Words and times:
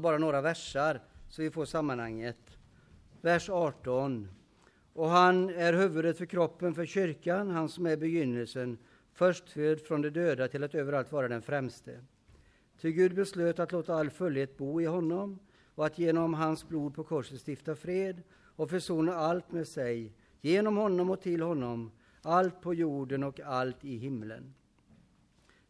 bara 0.00 0.18
några 0.18 0.40
versar 0.40 1.00
så 1.28 1.42
vi 1.42 1.50
får 1.50 1.64
sammanhanget. 1.64 2.58
Vers 3.20 3.50
18. 3.50 4.28
Och 4.92 5.08
han 5.08 5.50
är 5.50 5.72
huvudet 5.72 6.18
för 6.18 6.26
kroppen, 6.26 6.74
för 6.74 6.86
kyrkan, 6.86 7.50
han 7.50 7.68
som 7.68 7.86
är 7.86 7.96
begynnelsen, 7.96 8.78
förstfödd 9.12 9.80
från 9.80 10.02
de 10.02 10.10
döda 10.10 10.48
till 10.48 10.64
att 10.64 10.74
överallt 10.74 11.12
vara 11.12 11.28
den 11.28 11.42
främste. 11.42 12.00
Ty 12.80 12.92
Gud 12.92 13.14
beslöt 13.14 13.58
att 13.58 13.72
låta 13.72 13.94
all 13.94 14.10
fullhet 14.10 14.56
bo 14.56 14.80
i 14.80 14.84
honom 14.84 15.38
och 15.74 15.86
att 15.86 15.98
genom 15.98 16.34
hans 16.34 16.68
blod 16.68 16.94
på 16.94 17.04
korset 17.04 17.48
stifta 17.48 17.76
fred 17.76 18.22
och 18.56 18.70
försona 18.70 19.14
allt 19.14 19.52
med 19.52 19.68
sig, 19.68 20.12
genom 20.40 20.76
honom 20.76 21.10
och 21.10 21.20
till 21.20 21.42
honom, 21.42 21.90
allt 22.22 22.60
på 22.60 22.74
jorden 22.74 23.22
och 23.22 23.40
allt 23.40 23.84
i 23.84 23.96
himlen. 23.96 24.54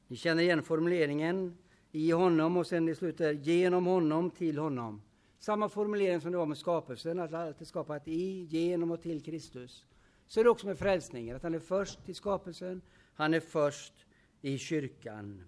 Ni 0.07 0.17
känner 0.17 0.43
igen 0.43 0.63
formuleringen 0.63 1.57
i 1.93 2.11
honom 2.11 2.57
och 2.57 2.67
sen 2.67 2.89
i 2.89 2.95
slutet 2.95 3.47
genom 3.47 3.87
honom, 3.87 4.31
till 4.31 4.59
honom. 4.59 5.03
Samma 5.39 5.69
formulering 5.69 6.21
som 6.21 6.33
det 6.33 6.39
var 6.39 6.47
med 6.47 6.59
skapelsen, 6.59 7.19
att 7.19 7.35
allt 7.35 7.61
är 7.61 7.65
skapat 7.65 8.09
i, 8.09 8.43
genom 8.43 8.91
och 8.91 9.03
till 9.03 9.23
Kristus. 9.23 9.85
Så 10.27 10.41
är 10.41 10.45
det 10.45 10.51
också 10.51 10.67
med 10.67 10.79
frälsningen, 10.79 11.37
att 11.37 11.43
han 11.43 11.55
är 11.55 11.59
först 11.59 12.09
i 12.09 12.15
skapelsen, 12.15 12.83
han 13.15 13.35
är 13.35 13.41
först 13.41 13.93
i 14.41 14.59
kyrkan. 14.59 15.45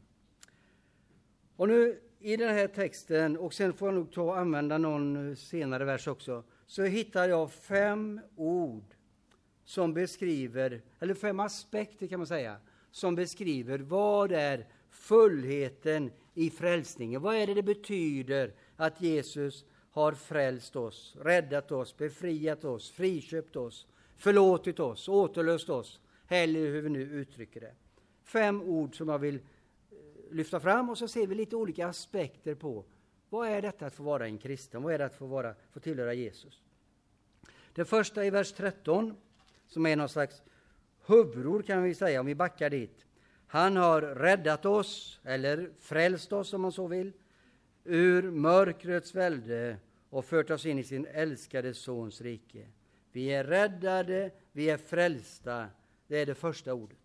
Och 1.57 1.69
nu 1.69 2.01
i 2.19 2.37
den 2.37 2.55
här 2.55 2.67
texten, 2.67 3.37
och 3.37 3.55
sen 3.55 3.73
får 3.73 3.89
jag 3.89 3.95
nog 3.95 4.13
ta 4.13 4.23
och 4.23 4.39
använda 4.39 4.79
någon 4.79 5.37
senare 5.37 5.85
vers 5.85 6.09
också, 6.09 6.45
så 6.67 6.83
hittar 6.83 7.29
jag 7.29 7.53
fem 7.53 8.21
ord 8.37 8.95
som 9.65 9.95
beskriver, 9.95 10.83
eller 10.99 11.15
fem 11.15 11.41
aspekter 11.41 12.07
kan 12.07 12.21
man 12.21 12.27
säga, 12.27 12.57
som 12.91 13.15
beskriver 13.15 13.79
vad 13.79 14.33
är 14.33 14.67
fullheten 14.91 16.11
i 16.35 16.51
frälsningen. 16.51 17.23
Vad 17.23 17.37
är 17.37 17.47
det 17.47 17.55
det 17.55 17.63
betyder 17.63 18.53
att 18.77 19.01
Jesus 19.01 19.65
har 19.91 20.13
frälst 20.13 20.77
oss, 20.77 21.17
räddat 21.21 21.73
oss, 21.73 21.97
befriat 21.97 22.65
oss, 22.65 22.91
friköpt 22.91 23.57
oss, 23.57 23.87
förlåtit 24.17 24.81
oss, 24.81 25.09
återlöst 25.09 25.69
oss, 25.71 26.01
eller 26.29 26.61
hur 26.61 26.83
vi 26.83 26.89
nu 26.89 27.03
uttrycker 27.03 27.61
det. 27.61 27.75
Fem 28.25 28.63
ord 28.63 28.97
som 28.97 29.09
jag 29.09 29.19
vill 29.19 29.35
eh, 29.35 29.41
lyfta 30.31 30.61
fram 30.61 30.91
och 30.91 30.99
så 30.99 31.09
ser 31.09 31.27
vi 31.27 31.35
lite 31.35 31.57
olika 31.57 31.87
aspekter 31.87 32.55
på 32.55 32.85
vad 33.29 33.49
är 33.49 33.63
detta 33.63 33.87
att 33.87 33.95
få 33.95 34.03
vara 34.03 34.27
en 34.27 34.39
kristen, 34.39 34.83
vad 34.83 34.95
är 34.95 34.99
det 34.99 35.05
att 35.05 35.15
få, 35.15 35.27
vara, 35.27 35.55
få 35.73 35.81
tillhöra 35.81 36.15
Jesus. 36.15 36.63
Det 37.73 37.85
första 37.85 38.25
i 38.25 38.31
vers 38.31 38.53
13, 38.53 39.17
som 39.67 39.87
är 39.87 39.97
någon 39.97 40.09
slags 40.09 40.43
huvudord 41.07 41.67
kan 41.67 41.83
vi 41.83 41.95
säga 41.95 42.21
om 42.21 42.27
vi 42.27 42.35
backar 42.35 42.71
dit. 42.71 43.04
Han 43.55 43.77
har 43.77 44.03
räddat 44.03 44.67
oss, 44.67 45.21
eller 45.25 45.71
frälst 45.81 46.33
oss 46.33 46.53
om 46.53 46.61
man 46.61 46.73
så 46.73 46.87
vill, 46.87 47.13
ur 47.85 48.31
mörkrets 48.31 49.15
välde 49.15 49.77
och 50.11 50.25
fört 50.25 50.51
oss 50.51 50.67
in 50.67 50.79
i 50.79 50.85
sin 50.85 51.07
älskade 51.07 51.75
Sons 51.75 52.21
rike. 52.21 52.67
Vi 53.13 53.27
är 53.27 53.45
räddade, 53.45 54.31
vi 54.53 54.71
är 54.71 54.77
frälsta. 54.77 55.67
Det 56.07 56.19
är 56.19 56.27
det 56.27 56.35
första 56.35 56.75
ordet. 56.75 56.99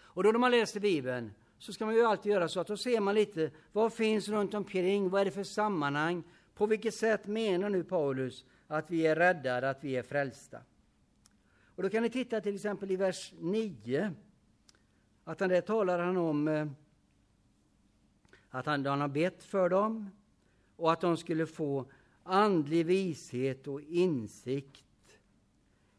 Och 0.00 0.22
då 0.22 0.32
när 0.32 0.38
man 0.38 0.50
läser 0.50 0.80
Bibeln 0.80 1.32
så 1.58 1.72
ska 1.72 1.86
man 1.86 1.94
ju 1.94 2.04
alltid 2.04 2.32
göra 2.32 2.48
så 2.48 2.60
att 2.60 2.66
då 2.66 2.76
ser 2.76 3.00
man 3.00 3.14
lite 3.14 3.50
vad 3.72 3.92
finns 3.92 4.28
runt 4.28 4.54
omkring, 4.54 5.08
vad 5.08 5.20
är 5.20 5.24
det 5.24 5.30
för 5.30 5.44
sammanhang, 5.44 6.22
på 6.54 6.66
vilket 6.66 6.94
sätt 6.94 7.26
menar 7.26 7.68
nu 7.68 7.84
Paulus 7.84 8.44
att 8.66 8.90
vi 8.90 9.06
är 9.06 9.16
räddade, 9.16 9.70
att 9.70 9.84
vi 9.84 9.96
är 9.96 10.02
frälsta? 10.02 10.58
Och 11.74 11.82
då 11.82 11.90
kan 11.90 12.02
ni 12.02 12.10
titta 12.10 12.40
till 12.40 12.54
exempel 12.54 12.90
i 12.90 12.96
vers 12.96 13.32
9 13.38 14.14
att 15.28 15.40
han 15.40 15.48
där 15.48 15.60
talar 15.60 15.98
han 15.98 16.16
om 16.16 16.48
eh, 16.48 16.66
att 18.50 18.66
han, 18.66 18.86
han 18.86 19.00
har 19.00 19.08
bett 19.08 19.42
för 19.42 19.68
dem 19.68 20.10
och 20.76 20.92
att 20.92 21.00
de 21.00 21.16
skulle 21.16 21.46
få 21.46 21.86
andlig 22.22 22.86
vishet 22.86 23.66
och 23.66 23.80
insikt. 23.80 24.84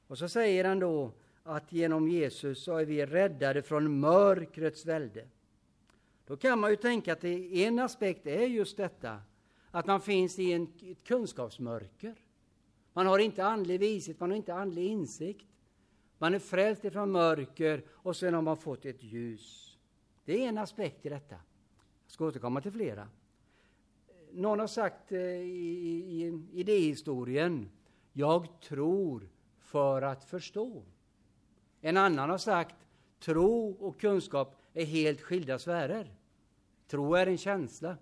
Och 0.08 0.18
så 0.18 0.30
säger 0.30 0.66
han 0.66 0.80
då 0.80 1.12
att 1.44 1.72
genom 1.72 2.08
Jesus 2.08 2.64
så 2.64 2.78
är 2.78 2.86
vi 2.86 3.06
räddade 3.06 3.62
från 3.62 4.00
mörkrets 4.00 4.86
välde. 4.86 5.28
Då 6.26 6.38
kan 6.38 6.60
man 6.60 6.70
ju 6.70 6.76
tänka 6.76 7.14
att 7.14 7.24
en 7.24 7.80
aspekt 7.80 8.28
är 8.28 8.48
just 8.48 8.78
detta, 8.78 9.22
att 9.72 9.86
man 9.86 10.02
finns 10.02 10.40
i 10.40 10.52
en, 10.52 10.68
ett 10.82 11.04
kunskapsmörker. 11.04 12.16
Man 12.94 13.08
har 13.08 13.20
inte 13.20 13.46
andlig 13.46 13.80
vishet, 13.80 14.20
man 14.20 14.30
har 14.30 14.38
inte 14.38 14.54
andlig 14.54 14.86
insikt. 14.86 15.49
Man 16.22 16.34
är 16.34 16.40
frälst 16.40 16.86
ifrån 16.86 17.12
mörker 17.12 17.84
och 17.90 18.16
sen 18.16 18.34
har 18.34 18.42
man 18.42 18.58
fått 18.58 18.86
ett 18.86 19.04
ljus. 19.04 19.78
Det 20.26 20.44
är 20.44 20.50
en 20.50 20.58
aspekt 20.58 21.06
i 21.06 21.10
detta. 21.10 21.36
Jag 22.06 22.12
ska 22.12 22.26
återkomma 22.26 22.62
till 22.62 22.72
flera. 22.72 23.08
Någon 24.32 24.60
har 24.60 24.68
sagt 24.68 25.12
eh, 25.12 25.20
i, 25.20 26.24
i 26.24 26.44
idéhistorien, 26.60 27.70
jag 28.14 28.62
tror 28.62 29.30
för 29.60 30.02
att 30.02 30.24
förstå. 30.24 30.84
En 31.82 31.98
annan 31.98 32.30
har 32.30 32.38
sagt, 32.38 32.76
tro 33.20 33.72
och 33.72 34.00
kunskap 34.00 34.62
är 34.74 34.86
helt 34.86 35.22
skilda 35.22 35.60
sfärer. 35.60 36.16
Tro 36.88 37.16
är 37.16 37.28
en 37.28 37.38
känsla. 37.38 37.98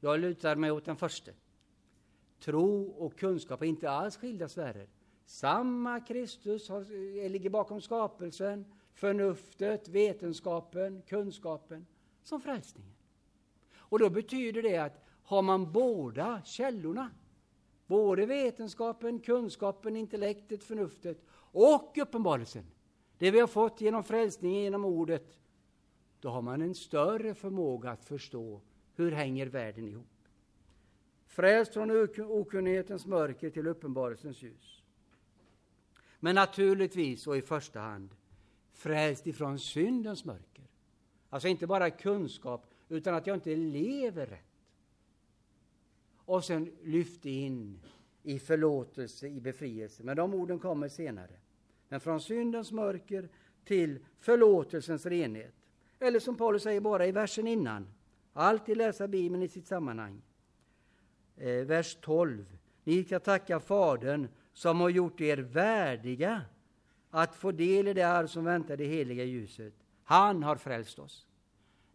Jag 0.00 0.20
lutar 0.20 0.56
mig 0.56 0.70
åt 0.70 0.84
den 0.84 0.96
första. 0.96 1.32
Tro 2.40 2.90
och 2.90 3.18
kunskap 3.18 3.62
är 3.62 3.66
inte 3.66 3.90
alls 3.90 4.16
skilda 4.16 4.48
sfärer. 4.48 4.88
Samma 5.28 6.00
Kristus 6.00 6.68
har, 6.68 6.80
eh, 6.80 7.30
ligger 7.30 7.50
bakom 7.50 7.80
skapelsen, 7.80 8.64
förnuftet, 8.92 9.88
vetenskapen, 9.88 11.02
kunskapen 11.02 11.86
som 12.22 12.40
frälsningen. 12.40 12.94
Och 13.76 13.98
då 13.98 14.10
betyder 14.10 14.62
det 14.62 14.76
att 14.76 15.04
har 15.22 15.42
man 15.42 15.72
båda 15.72 16.42
källorna, 16.44 17.10
både 17.86 18.26
vetenskapen, 18.26 19.20
kunskapen, 19.20 19.96
intellektet, 19.96 20.64
förnuftet 20.64 21.24
och 21.52 21.98
uppenbarelsen, 21.98 22.66
det 23.18 23.30
vi 23.30 23.40
har 23.40 23.46
fått 23.46 23.80
genom 23.80 24.04
frälsningen, 24.04 24.62
genom 24.62 24.84
ordet, 24.84 25.38
då 26.20 26.28
har 26.28 26.42
man 26.42 26.62
en 26.62 26.74
större 26.74 27.34
förmåga 27.34 27.90
att 27.90 28.04
förstå 28.04 28.60
hur 28.94 29.12
hänger 29.12 29.46
världen 29.46 29.88
ihop. 29.88 30.28
Frälst 31.26 31.72
från 31.72 31.90
okunnighetens 32.18 33.06
mörker 33.06 33.50
till 33.50 33.66
uppenbarelsens 33.66 34.42
ljus. 34.42 34.78
Men 36.20 36.34
naturligtvis 36.34 37.26
och 37.26 37.36
i 37.36 37.42
första 37.42 37.80
hand 37.80 38.14
frälst 38.72 39.26
ifrån 39.26 39.58
syndens 39.58 40.24
mörker. 40.24 40.64
Alltså 41.30 41.48
inte 41.48 41.66
bara 41.66 41.90
kunskap, 41.90 42.66
utan 42.88 43.14
att 43.14 43.26
jag 43.26 43.36
inte 43.36 43.56
lever 43.56 44.26
rätt. 44.26 44.44
Och 46.24 46.44
sen 46.44 46.72
lyft 46.82 47.26
in 47.26 47.80
i 48.22 48.38
förlåtelse, 48.38 49.28
i 49.28 49.40
befrielse. 49.40 50.04
Men 50.04 50.16
de 50.16 50.34
orden 50.34 50.58
kommer 50.58 50.88
senare. 50.88 51.36
Men 51.88 52.00
från 52.00 52.20
syndens 52.20 52.72
mörker 52.72 53.28
till 53.64 53.98
förlåtelsens 54.18 55.06
renhet. 55.06 55.54
Eller 55.98 56.20
som 56.20 56.36
Paulus 56.36 56.62
säger 56.62 56.80
bara 56.80 57.06
i 57.06 57.12
versen 57.12 57.46
innan. 57.46 57.86
Alltid 58.32 58.76
läsa 58.76 59.08
Bibeln 59.08 59.42
i 59.42 59.48
sitt 59.48 59.66
sammanhang. 59.66 60.22
Eh, 61.36 61.66
vers 61.66 61.96
12. 62.00 62.58
Ni 62.84 63.04
ska 63.04 63.20
tacka 63.20 63.60
Fadern 63.60 64.28
som 64.58 64.80
har 64.80 64.88
gjort 64.90 65.20
er 65.20 65.36
värdiga 65.36 66.42
att 67.10 67.36
få 67.36 67.50
del 67.52 67.88
i 67.88 67.92
det 67.92 68.02
arv 68.02 68.26
som 68.26 68.44
väntar 68.44 68.76
det 68.76 68.86
heliga 68.86 69.24
ljuset. 69.24 69.74
Han 70.04 70.42
har 70.42 70.56
frälst 70.56 70.98
oss. 70.98 71.26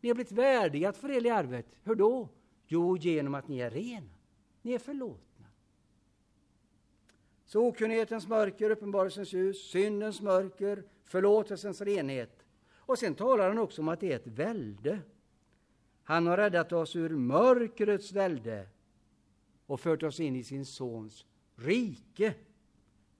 Ni 0.02 0.10
har 0.10 0.16
blivit 0.16 0.32
värdiga 0.32 0.90
att 0.90 0.98
få 0.98 1.08
del 1.08 1.26
i 1.26 1.30
arvet. 1.30 1.66
Hur 1.84 1.96
då? 1.96 2.30
Jo, 2.68 2.98
genom 2.98 3.36
att 3.36 3.48
ni 3.48 3.60
är 3.60 3.70
rena. 3.70 4.14
Ni 4.62 4.74
är 4.74 4.80
förlåtna. 4.80 5.48
Så 7.46 7.68
okunnighetens 7.68 8.28
mörker, 8.28 8.70
uppenbarelsens 8.70 9.34
ljus, 9.34 9.72
syndens 9.72 10.22
mörker, 10.22 10.84
förlåtelsens 11.04 11.82
renhet. 11.82 12.46
Och 12.76 13.00
sen 13.00 13.16
talar 13.16 13.48
han 13.48 13.58
också 13.58 13.82
om 13.82 13.88
att 13.88 14.00
det 14.00 14.12
är 14.12 14.16
ett 14.16 14.28
välde. 14.28 15.00
Han 16.04 16.28
har 16.28 16.38
räddat 16.38 16.72
oss 16.72 16.96
ur 16.96 17.10
mörkrets 17.10 18.12
välde 18.12 18.68
och 19.66 19.80
fört 19.80 20.04
oss 20.04 20.20
in 20.20 20.36
i 20.36 20.44
sin 20.44 20.66
sons 20.66 21.26
rike. 21.56 22.34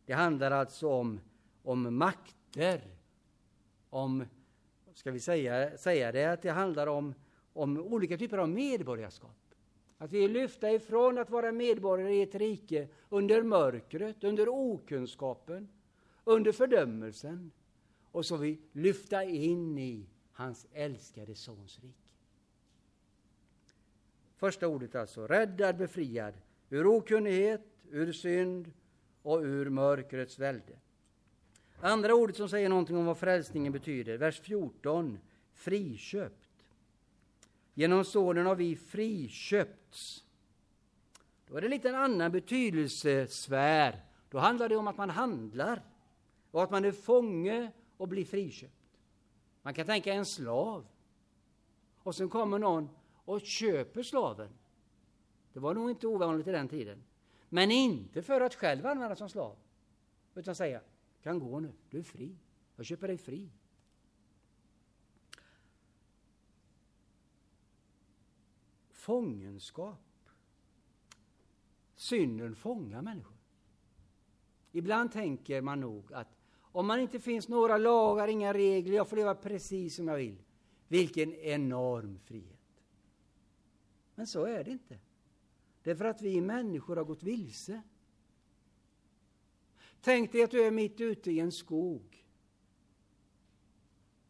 Det 0.06 0.14
handlar 0.14 0.52
alltså 0.52 0.90
om, 0.90 1.20
om 1.64 1.98
makter, 1.98 2.82
om, 3.90 4.26
ska 4.94 5.12
vi 5.12 5.20
säga, 5.20 5.78
säga 5.78 6.12
det, 6.12 6.26
att 6.26 6.42
det 6.42 6.52
handlar 6.52 6.88
om, 6.88 7.14
om 7.54 7.78
olika 7.78 8.18
typer 8.18 8.38
av 8.38 8.50
medborgarskap. 8.50 9.56
Att 9.98 10.12
vi 10.12 10.24
är 10.24 10.30
lyfta 10.30 10.72
ifrån 10.72 11.18
att 11.18 11.30
vara 11.30 11.52
medborgare 11.52 12.14
i 12.16 12.22
ett 12.22 12.36
rike 12.36 12.88
under 13.10 13.44
mörkret, 13.44 14.24
under 14.24 14.50
okunskapen, 14.50 15.68
under 16.24 16.52
fördömelsen. 16.52 17.52
Och 18.12 18.26
så 18.26 18.38
vi 18.38 18.60
lyfta 18.72 19.24
in 19.24 19.78
i 19.78 20.10
hans 20.32 20.68
älskade 20.74 21.36
Sons 21.36 21.80
rike. 21.80 21.98
Första 24.36 24.68
ordet 24.68 24.96
alltså, 24.96 25.28
räddad, 25.28 25.78
befriad 25.78 26.34
ur 26.70 26.88
okunnighet, 26.88 27.62
ur 27.90 28.12
synd, 28.12 28.72
och 29.24 29.42
ur 29.42 29.70
mörkrets 29.70 30.40
välde. 30.40 30.74
Andra 31.80 32.14
ordet 32.16 32.36
som 32.36 32.50
säger 32.50 32.70
någonting 32.70 32.98
om 32.98 33.06
vad 33.06 33.18
frälsningen 33.18 33.74
betyder, 33.74 34.18
vers 34.18 34.40
14, 34.40 35.20
friköpt. 35.54 36.50
Genom 37.74 38.06
Sonen 38.06 38.46
har 38.46 38.56
vi 38.56 38.76
friköpts. 38.76 40.24
Då 41.48 41.58
är 41.58 41.62
det 41.62 41.68
lite 41.68 41.90
en 41.90 41.96
annan 41.96 42.32
betydelsesfär. 42.32 44.06
Då 44.30 44.38
handlar 44.38 44.70
det 44.70 44.76
om 44.76 44.88
att 44.88 44.98
man 44.98 45.10
handlar 45.10 45.82
och 46.52 46.64
att 46.64 46.72
man 46.72 46.86
är 46.86 46.92
fånge 46.92 47.72
och 47.98 48.08
blir 48.08 48.26
friköpt. 48.26 48.74
Man 49.62 49.74
kan 49.74 49.86
tänka 49.86 50.14
en 50.14 50.26
slav. 50.26 50.86
Och 51.98 52.16
sen 52.16 52.30
kommer 52.30 52.60
någon 52.60 52.90
och 53.26 53.42
köper 53.42 54.04
slaven. 54.04 54.50
Det 55.54 55.60
var 55.60 55.74
nog 55.74 55.90
inte 55.90 56.08
ovanligt 56.08 56.48
i 56.48 56.52
den 56.52 56.68
tiden. 56.68 57.04
Men 57.54 57.72
inte 57.72 58.22
för 58.22 58.42
att 58.42 58.56
själv 58.56 58.86
använda 58.86 59.16
som 59.16 59.30
slav. 59.30 59.56
Utan 60.36 60.56
säga, 60.56 60.82
kan 61.22 61.40
gå 61.40 61.60
nu, 61.60 61.74
du 61.90 62.00
är 62.00 62.04
fri. 62.04 62.36
Jag 62.76 62.86
köper 62.86 63.08
dig 63.08 63.18
fri. 63.18 63.50
Fångenskap. 68.90 70.30
Synden 71.96 72.56
fångar 72.56 73.02
människor. 73.02 73.38
Ibland 74.72 75.12
tänker 75.12 75.62
man 75.62 75.80
nog 75.80 76.14
att 76.14 76.38
om 76.60 76.88
man 76.88 77.00
inte 77.00 77.20
finns 77.20 77.48
några 77.48 77.78
lagar, 77.78 78.28
inga 78.28 78.54
regler, 78.54 78.96
jag 78.96 79.08
får 79.08 79.18
leva 79.18 79.36
precis 79.36 79.96
som 79.96 80.08
jag 80.08 80.18
vill. 80.18 80.44
Vilken 80.88 81.34
enorm 81.34 82.20
frihet. 82.20 82.82
Men 84.16 84.28
så 84.28 84.46
är 84.46 84.64
det 84.64 84.72
inte. 84.72 85.00
Det 85.84 85.92
är 85.92 85.96
för 85.96 86.06
att 86.06 86.22
vi 86.22 86.42
människor 86.42 86.96
har 86.96 87.04
gått 87.04 87.24
vilse. 87.24 87.82
Tänk 90.02 90.32
dig 90.32 90.44
att 90.44 90.52
du 90.52 90.64
är 90.64 90.72
mitt 90.72 91.02
ute 91.02 91.32
i 91.32 91.40
en 91.40 91.52
skog. 91.52 92.26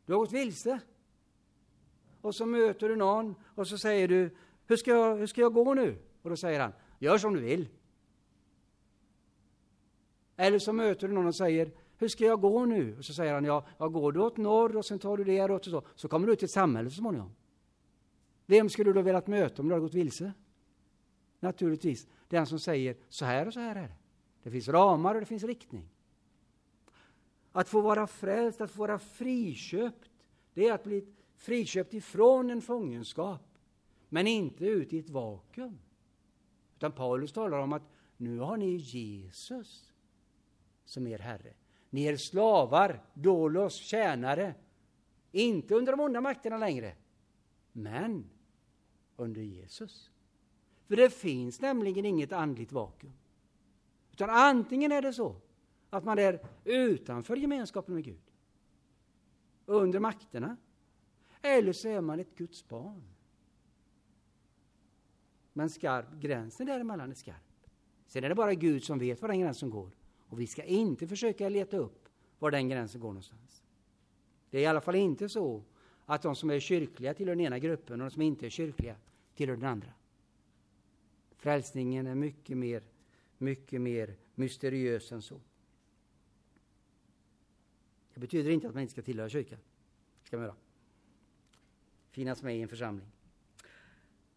Du 0.06 0.14
har 0.14 0.20
gått 0.20 0.32
vilse. 0.32 0.80
Och 2.22 2.36
så 2.36 2.46
möter 2.46 2.90
du 2.90 2.96
någon 2.96 3.36
och 3.44 3.68
så 3.68 3.78
säger 3.78 4.08
du, 4.08 4.36
hur 4.66 4.76
ska 4.76 4.92
jag, 4.92 5.16
hur 5.16 5.28
ska 5.28 5.42
jag 5.42 5.54
gå 5.54 5.74
nu? 5.74 5.98
Och 6.22 6.30
då 6.30 6.36
säger 6.36 6.60
han, 6.60 6.72
gör 7.00 7.18
som 7.18 7.34
du 7.34 7.40
vill. 7.40 7.68
Eller 10.36 10.60
så 10.60 10.74
möter 10.74 11.08
du 11.08 11.14
någon 11.14 11.28
och 11.28 11.36
säger, 11.36 11.72
hur 11.98 12.08
ska 12.08 12.26
jag 12.26 12.42
gå 12.42 12.66
nu? 12.66 12.98
Och 12.98 13.06
så 13.06 13.14
säger 13.14 13.34
han, 13.34 13.46
ja, 13.46 13.66
ja 13.78 13.88
går 13.88 14.12
du 14.12 14.20
åt 14.20 14.38
norr 14.38 14.76
och 14.76 14.86
sen 14.86 15.00
tar 15.00 15.18
du 15.18 15.24
det 15.24 15.42
och 15.42 15.66
så, 15.66 15.84
så 15.96 16.08
kommer 16.08 16.28
du 16.28 16.34
ut 16.34 16.40
till 16.40 16.46
ett 16.46 16.52
samhälle 16.52 16.90
så 16.90 16.96
småningom. 16.96 17.36
Vem 18.46 18.70
skulle 18.70 18.90
du 18.90 18.94
då 18.94 19.02
velat 19.02 19.28
möta 19.28 19.62
om 19.62 19.68
du 19.68 19.74
hade 19.74 19.86
gått 19.86 19.94
vilse? 19.94 20.34
Naturligtvis 21.44 22.08
den 22.28 22.46
som 22.46 22.60
säger, 22.60 22.98
så 23.10 23.26
här 23.26 23.48
och 23.48 23.54
så 23.54 23.60
här 23.60 23.76
är 23.76 23.88
det. 23.88 23.96
Det 24.44 24.52
finns 24.52 24.68
ramar 24.68 25.16
och 25.16 25.22
det 25.22 25.26
finns 25.26 25.44
riktning. 25.44 25.90
Att 27.52 27.70
få 27.70 27.82
vara 27.82 28.08
frälst, 28.08 28.62
att 28.62 28.72
få 28.72 28.80
vara 28.80 29.00
friköpt, 29.00 30.10
det 30.54 30.68
är 30.68 30.74
att 30.74 30.84
bli 30.84 31.08
friköpt 31.36 31.94
ifrån 31.94 32.50
en 32.50 32.62
fångenskap, 32.62 33.58
men 34.10 34.28
inte 34.28 34.66
ut 34.66 34.94
i 34.94 35.00
ett 35.00 35.10
vakuum. 35.10 35.80
Utan 36.76 36.92
Paulus 36.92 37.32
talar 37.32 37.60
om 37.60 37.74
att 37.74 37.90
nu 38.18 38.40
har 38.40 38.58
ni 38.58 38.76
Jesus 38.76 39.94
som 40.86 41.08
er 41.08 41.20
Herre. 41.20 41.54
Ni 41.90 42.04
är 42.04 42.18
slavar, 42.18 43.04
dolos, 43.14 43.76
tjänare. 43.76 44.56
Inte 45.32 45.76
under 45.76 45.92
de 45.92 46.00
onda 46.00 46.22
makterna 46.22 46.58
längre, 46.58 46.96
men 47.72 48.30
under 49.16 49.42
Jesus. 49.42 50.13
För 50.88 50.96
det 50.96 51.10
finns 51.10 51.62
nämligen 51.62 52.06
inget 52.06 52.32
andligt 52.32 52.72
vakuum. 52.72 53.14
Utan 54.12 54.30
antingen 54.30 54.92
är 54.92 55.02
det 55.02 55.14
så 55.14 55.36
att 55.90 56.04
man 56.04 56.20
är 56.20 56.40
utanför 56.64 57.36
gemenskapen 57.36 57.96
med 57.96 58.04
Gud, 58.04 58.22
under 59.66 60.00
makterna, 60.00 60.58
eller 61.42 61.74
så 61.74 61.88
är 61.88 62.02
man 62.02 62.20
ett 62.20 62.36
Guds 62.36 62.68
barn. 62.68 63.04
Men 65.54 65.70
skarp, 65.70 66.06
gränsen 66.20 66.68
däremellan 66.68 67.12
är 67.12 67.16
skarp. 67.16 67.68
Sen 68.08 68.24
är 68.24 68.30
det 68.30 68.36
bara 68.36 68.54
Gud 68.54 68.84
som 68.84 69.00
vet 69.00 69.22
var 69.22 69.30
den 69.30 69.40
gränsen 69.40 69.70
går. 69.70 69.92
Och 70.30 70.40
vi 70.40 70.48
ska 70.48 70.64
inte 70.64 71.08
försöka 71.08 71.50
leta 71.50 71.78
upp 71.78 72.10
var 72.40 72.52
den 72.52 72.70
gränsen 72.70 73.02
går 73.02 73.08
någonstans. 73.08 73.64
Det 74.50 74.58
är 74.58 74.62
i 74.62 74.66
alla 74.66 74.82
fall 74.82 74.96
inte 74.96 75.30
så 75.30 75.64
att 76.06 76.22
de 76.22 76.36
som 76.36 76.50
är 76.50 76.60
kyrkliga 76.60 77.14
tillhör 77.14 77.36
den 77.36 77.46
ena 77.46 77.60
gruppen 77.60 78.02
och 78.02 78.08
de 78.08 78.12
som 78.12 78.22
inte 78.22 78.46
är 78.46 78.50
kyrkliga 78.50 78.96
tillhör 79.36 79.56
den 79.56 79.70
andra. 79.70 79.90
Frälsningen 81.44 82.08
är 82.08 82.16
mycket 82.16 82.58
mer, 82.58 82.84
mycket 83.38 83.82
mer 83.82 84.16
mysteriös 84.36 85.12
än 85.12 85.22
så. 85.22 85.42
Det 88.14 88.20
betyder 88.20 88.52
inte 88.52 88.68
att 88.68 88.74
man 88.74 88.82
inte 88.82 88.92
ska 88.92 89.02
tillhöra 89.02 89.30
kyrkan. 89.30 89.60
Det 90.22 90.28
ska 90.28 90.38
man 90.38 90.46
göra. 90.46 90.56
Finnas 92.12 92.44
med 92.44 92.58
i 92.58 92.62
en 92.62 92.68
församling. 92.68 93.08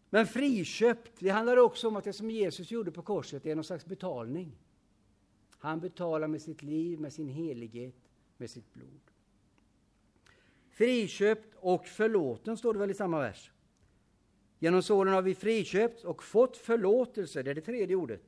Men 0.09 0.27
friköpt, 0.27 1.11
det 1.19 1.29
handlar 1.29 1.57
också 1.57 1.87
om 1.87 1.95
att 1.95 2.03
det 2.03 2.13
som 2.13 2.31
Jesus 2.31 2.71
gjorde 2.71 2.91
på 2.91 3.01
korset 3.01 3.45
är 3.45 3.55
någon 3.55 3.63
slags 3.63 3.85
betalning. 3.85 4.51
Han 5.57 5.79
betalar 5.79 6.27
med 6.27 6.41
sitt 6.41 6.63
liv, 6.63 6.99
med 6.99 7.13
sin 7.13 7.29
helighet, 7.29 8.09
med 8.37 8.49
sitt 8.49 8.73
blod. 8.73 9.01
Friköpt 10.69 11.55
och 11.55 11.87
förlåten 11.87 12.57
står 12.57 12.73
det 12.73 12.79
väl 12.79 12.91
i 12.91 12.93
samma 12.93 13.19
vers. 13.19 13.51
Genom 14.59 14.81
sonen 14.81 15.13
har 15.13 15.21
vi 15.21 15.35
friköpts 15.35 16.03
och 16.03 16.23
fått 16.23 16.57
förlåtelse, 16.57 17.43
det 17.43 17.51
är 17.51 17.55
det 17.55 17.61
tredje 17.61 17.95
ordet. 17.95 18.21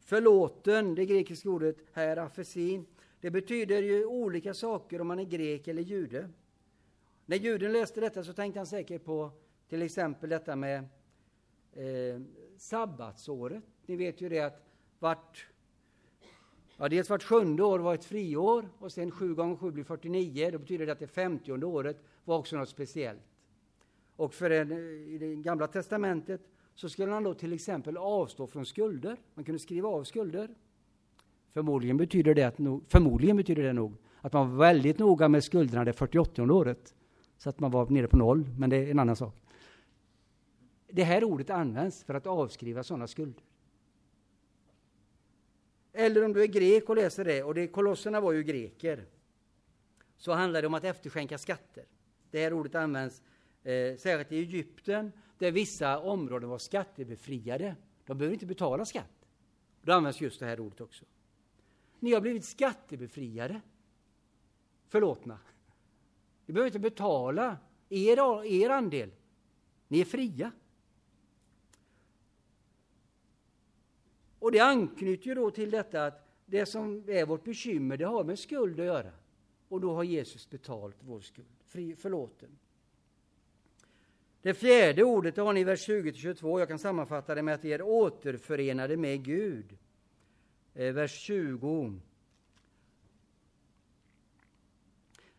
Förlåten, 0.00 0.94
det 0.94 1.06
grekiska 1.06 1.50
ordet 1.50 1.76
här, 1.92 2.16
afesin, 2.16 2.86
det 3.20 3.30
betyder 3.30 3.82
ju 3.82 4.04
olika 4.04 4.54
saker 4.54 5.00
om 5.00 5.06
man 5.06 5.18
är 5.18 5.24
grek 5.24 5.68
eller 5.68 5.82
jude. 5.82 6.28
När 7.26 7.36
juden 7.36 7.72
läste 7.72 8.00
detta 8.00 8.24
så 8.24 8.32
tänkte 8.32 8.60
han 8.60 8.66
säkert 8.66 9.04
på 9.04 9.30
till 9.68 9.82
exempel 9.82 10.30
detta 10.30 10.56
med 10.56 10.78
eh, 11.72 12.20
sabbatsåret. 12.56 13.64
Ni 13.86 13.96
vet 13.96 14.20
ju 14.20 14.28
det 14.28 14.40
att 14.40 14.62
vart, 14.98 15.46
ja, 16.76 16.88
dels 16.88 17.10
vart 17.10 17.22
sjunde 17.22 17.62
år 17.62 17.78
var 17.78 17.94
ett 17.94 18.04
friår 18.04 18.68
och 18.78 18.92
sen 18.92 19.10
sju 19.10 19.34
gånger 19.34 19.56
sju 19.56 19.70
blir 19.70 19.84
49. 19.84 20.50
Det 20.50 20.58
betyder 20.58 20.86
det 20.86 20.92
att 20.92 20.98
det 20.98 21.06
femtionde 21.06 21.66
året 21.66 21.96
var 22.24 22.38
också 22.38 22.56
något 22.56 22.68
speciellt. 22.68 23.29
Och 24.20 24.34
för 24.34 24.50
en, 24.50 24.72
i 25.08 25.18
det 25.18 25.34
gamla 25.34 25.66
testamentet 25.66 26.40
så 26.74 26.88
skulle 26.88 27.12
han 27.12 27.22
då 27.22 27.34
till 27.34 27.52
exempel 27.52 27.96
avstå 27.96 28.46
från 28.46 28.66
skulder. 28.66 29.16
Man 29.34 29.44
kunde 29.44 29.58
skriva 29.58 29.88
av 29.88 30.04
skulder. 30.04 30.48
Förmodligen 31.52 31.96
betyder 31.96 32.34
det, 32.34 32.42
att, 32.42 32.56
förmodligen 32.88 33.36
betyder 33.36 33.62
det 33.62 33.72
nog 33.72 33.96
att 34.20 34.32
man 34.32 34.50
var 34.50 34.56
väldigt 34.66 34.98
noga 34.98 35.28
med 35.28 35.44
skulderna 35.44 35.84
det 35.84 35.92
48 35.92 36.42
året. 36.42 36.94
Så 37.38 37.48
att 37.48 37.60
man 37.60 37.70
var 37.70 37.90
nere 37.90 38.06
på 38.06 38.16
noll, 38.16 38.50
men 38.58 38.70
det 38.70 38.76
är 38.76 38.90
en 38.90 38.98
annan 38.98 39.16
sak. 39.16 39.36
Det 40.88 41.02
här 41.02 41.24
ordet 41.24 41.50
används 41.50 42.04
för 42.04 42.14
att 42.14 42.26
avskriva 42.26 42.82
sådana 42.82 43.06
skulder. 43.06 43.44
Eller 45.92 46.24
om 46.24 46.32
du 46.32 46.42
är 46.42 46.46
grek 46.46 46.88
och 46.88 46.96
läser 46.96 47.24
det, 47.24 47.42
och 47.42 47.54
det, 47.54 47.66
kolosserna 47.66 48.20
var 48.20 48.32
ju 48.32 48.42
greker, 48.42 49.04
så 50.16 50.32
handlar 50.32 50.60
det 50.62 50.66
om 50.66 50.74
att 50.74 50.84
efterskänka 50.84 51.38
skatter. 51.38 51.84
Det 52.30 52.42
här 52.42 52.52
ordet 52.52 52.74
används 52.74 53.22
eh, 53.62 53.96
särskilt 53.96 54.32
i 54.32 54.38
Egypten, 54.38 55.12
där 55.38 55.52
vissa 55.52 55.98
områden 55.98 56.48
var 56.48 56.58
skattebefriade. 56.58 57.76
De 58.06 58.18
behöver 58.18 58.34
inte 58.34 58.46
betala 58.46 58.84
skatt. 58.84 59.26
Då 59.82 59.92
används 59.92 60.20
just 60.20 60.40
det 60.40 60.46
här 60.46 60.60
ordet 60.60 60.80
också. 60.80 61.04
Ni 61.98 62.12
har 62.12 62.20
blivit 62.20 62.44
skattebefriade. 62.44 63.60
Förlåtna. 64.88 65.38
Ni 66.46 66.54
behöver 66.54 66.68
inte 66.68 66.78
betala 66.78 67.56
er, 67.88 68.44
er 68.44 68.70
andel. 68.70 69.10
Ni 69.88 70.00
är 70.00 70.04
fria. 70.04 70.52
Och 74.38 74.52
det 74.52 74.60
anknyter 74.60 75.26
ju 75.26 75.34
då 75.34 75.50
till 75.50 75.70
detta 75.70 76.06
att 76.06 76.30
det 76.46 76.66
som 76.66 77.04
är 77.06 77.26
vårt 77.26 77.44
bekymmer, 77.44 77.96
det 77.96 78.04
har 78.04 78.24
med 78.24 78.38
skuld 78.38 78.80
att 78.80 78.86
göra. 78.86 79.12
Och 79.68 79.80
då 79.80 79.94
har 79.94 80.04
Jesus 80.04 80.50
betalt 80.50 80.96
vår 81.00 81.20
skuld, 81.20 81.48
fri, 81.64 81.96
förlåten. 81.96 82.58
Det 84.42 84.54
fjärde 84.54 85.04
ordet 85.04 85.36
har 85.36 85.52
ni 85.52 85.60
i 85.60 85.64
vers 85.64 85.88
20-22. 85.88 86.58
Jag 86.58 86.68
kan 86.68 86.78
sammanfatta 86.78 87.34
det 87.34 87.42
med 87.42 87.54
att 87.54 87.64
vi 87.64 87.72
är 87.72 87.82
återförenade 87.82 88.96
med 88.96 89.24
Gud. 89.24 89.78
Eh, 90.74 90.92
vers 90.92 91.12
20. 91.12 92.00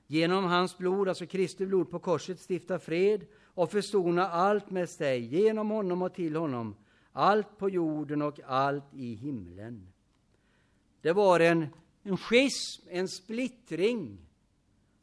Genom 0.08 0.46
hans 0.46 0.77
blod, 0.77 1.10
alltså 1.10 1.25
Kristi 1.25 1.65
blod 1.65 1.89
på 1.89 2.00
korset, 2.00 2.39
stifta 2.50 2.79
fred 2.79 3.25
och 3.43 3.72
försona 3.72 4.27
allt 4.27 4.70
med 4.70 4.89
sig, 4.89 5.20
genom 5.20 5.70
honom 5.70 6.01
och 6.01 6.13
till 6.13 6.36
honom, 6.36 6.75
allt 7.12 7.58
på 7.58 7.70
jorden 7.70 8.22
och 8.22 8.39
allt 8.46 8.93
i 8.93 9.13
himlen. 9.13 9.88
Det 11.01 11.12
var 11.12 11.39
en, 11.39 11.67
en 12.03 12.17
schism, 12.17 12.88
en 12.89 13.08
splittring, 13.08 14.17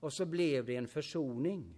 och 0.01 0.13
så 0.13 0.27
blev 0.27 0.65
det 0.65 0.77
en 0.77 0.89
försoning. 0.89 1.78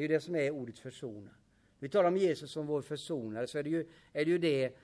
Det 0.00 0.04
är 0.04 0.08
ju 0.08 0.14
det 0.14 0.20
som 0.20 0.34
är 0.34 0.50
ordet 0.50 0.78
försona. 0.78 1.30
Vi 1.78 1.88
talar 1.88 2.08
om 2.08 2.16
Jesus 2.16 2.50
som 2.50 2.66
vår 2.66 2.82
försonare, 2.82 3.46
så 3.46 3.58
är 3.58 3.62
det 3.62 3.70
ju, 3.70 3.88
är 4.12 4.24
det, 4.24 4.30
ju 4.30 4.38
det 4.38 4.76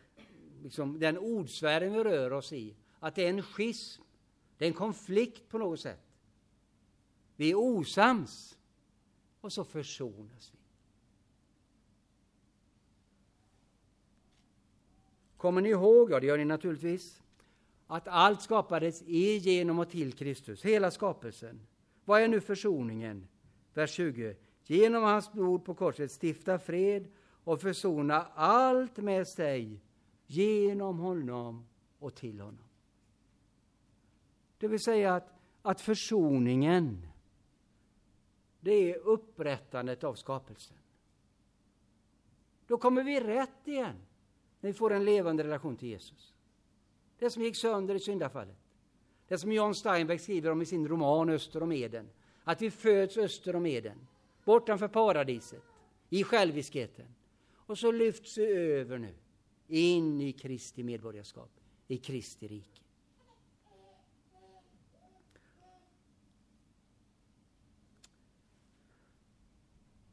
liksom, 0.62 0.98
den 0.98 1.18
ordsfären 1.18 1.92
vi 1.92 2.04
rör 2.04 2.32
oss 2.32 2.52
i, 2.52 2.76
att 3.00 3.14
det 3.14 3.24
är 3.24 3.30
en 3.30 3.42
schism, 3.42 4.02
det 4.58 4.64
är 4.64 4.68
en 4.68 4.74
konflikt 4.74 5.48
på 5.48 5.58
något 5.58 5.80
sätt. 5.80 6.00
Vi 7.36 7.50
är 7.50 7.54
osams, 7.54 8.58
och 9.40 9.52
så 9.52 9.64
försonas 9.64 10.52
vi. 10.52 10.58
Kommer 15.36 15.60
ni 15.60 15.68
ihåg, 15.68 16.10
ja 16.10 16.20
det 16.20 16.26
gör 16.26 16.38
ni 16.38 16.44
naturligtvis, 16.44 17.22
att 17.86 18.08
allt 18.08 18.42
skapades 18.42 19.02
i, 19.02 19.36
genom 19.36 19.78
och 19.78 19.90
till 19.90 20.12
Kristus, 20.12 20.64
hela 20.64 20.90
skapelsen. 20.90 21.60
Vad 22.04 22.22
är 22.22 22.28
nu 22.28 22.40
försoningen? 22.40 23.28
Vers 23.74 23.90
20. 23.90 24.36
Genom 24.66 25.02
hans 25.02 25.32
blod 25.32 25.64
på 25.64 25.74
korset 25.74 26.22
stifta 26.22 26.58
fred 26.58 27.08
och 27.44 27.60
försona 27.60 28.26
allt 28.34 28.96
med 28.96 29.28
sig 29.28 29.80
genom 30.26 30.98
honom 30.98 31.66
och 31.98 32.14
till 32.14 32.40
honom. 32.40 32.64
Det 34.58 34.68
vill 34.68 34.80
säga 34.80 35.14
att, 35.14 35.28
att 35.62 35.80
försoningen, 35.80 37.06
det 38.60 38.92
är 38.92 38.96
upprättandet 38.96 40.04
av 40.04 40.14
skapelsen. 40.14 40.76
Då 42.66 42.78
kommer 42.78 43.04
vi 43.04 43.20
rätt 43.20 43.68
igen, 43.68 43.96
när 44.60 44.70
vi 44.70 44.74
får 44.74 44.92
en 44.92 45.04
levande 45.04 45.44
relation 45.44 45.76
till 45.76 45.88
Jesus. 45.88 46.34
Det 47.18 47.30
som 47.30 47.42
gick 47.42 47.56
sönder 47.56 47.94
i 47.94 48.00
syndafallet. 48.00 48.58
Det 49.28 49.38
som 49.38 49.52
John 49.52 49.74
Steinbeck 49.74 50.20
skriver 50.20 50.50
om 50.50 50.62
i 50.62 50.66
sin 50.66 50.88
roman 50.88 51.30
Öster 51.30 51.62
om 51.62 51.72
Eden. 51.72 52.08
Att 52.44 52.62
vi 52.62 52.70
föds 52.70 53.16
öster 53.16 53.56
om 53.56 53.66
Eden, 53.66 54.06
bortanför 54.46 54.88
paradiset, 54.88 55.62
i 56.10 56.24
själviskheten. 56.24 57.06
Och 57.52 57.78
så 57.78 57.92
lyfts 57.92 58.38
vi 58.38 58.46
över 58.46 58.98
nu, 58.98 59.14
in 59.68 60.20
i 60.20 60.32
Kristi 60.32 60.82
medborgarskap, 60.82 61.50
i 61.88 61.98
Kristi 61.98 62.48
rike. 62.48 62.80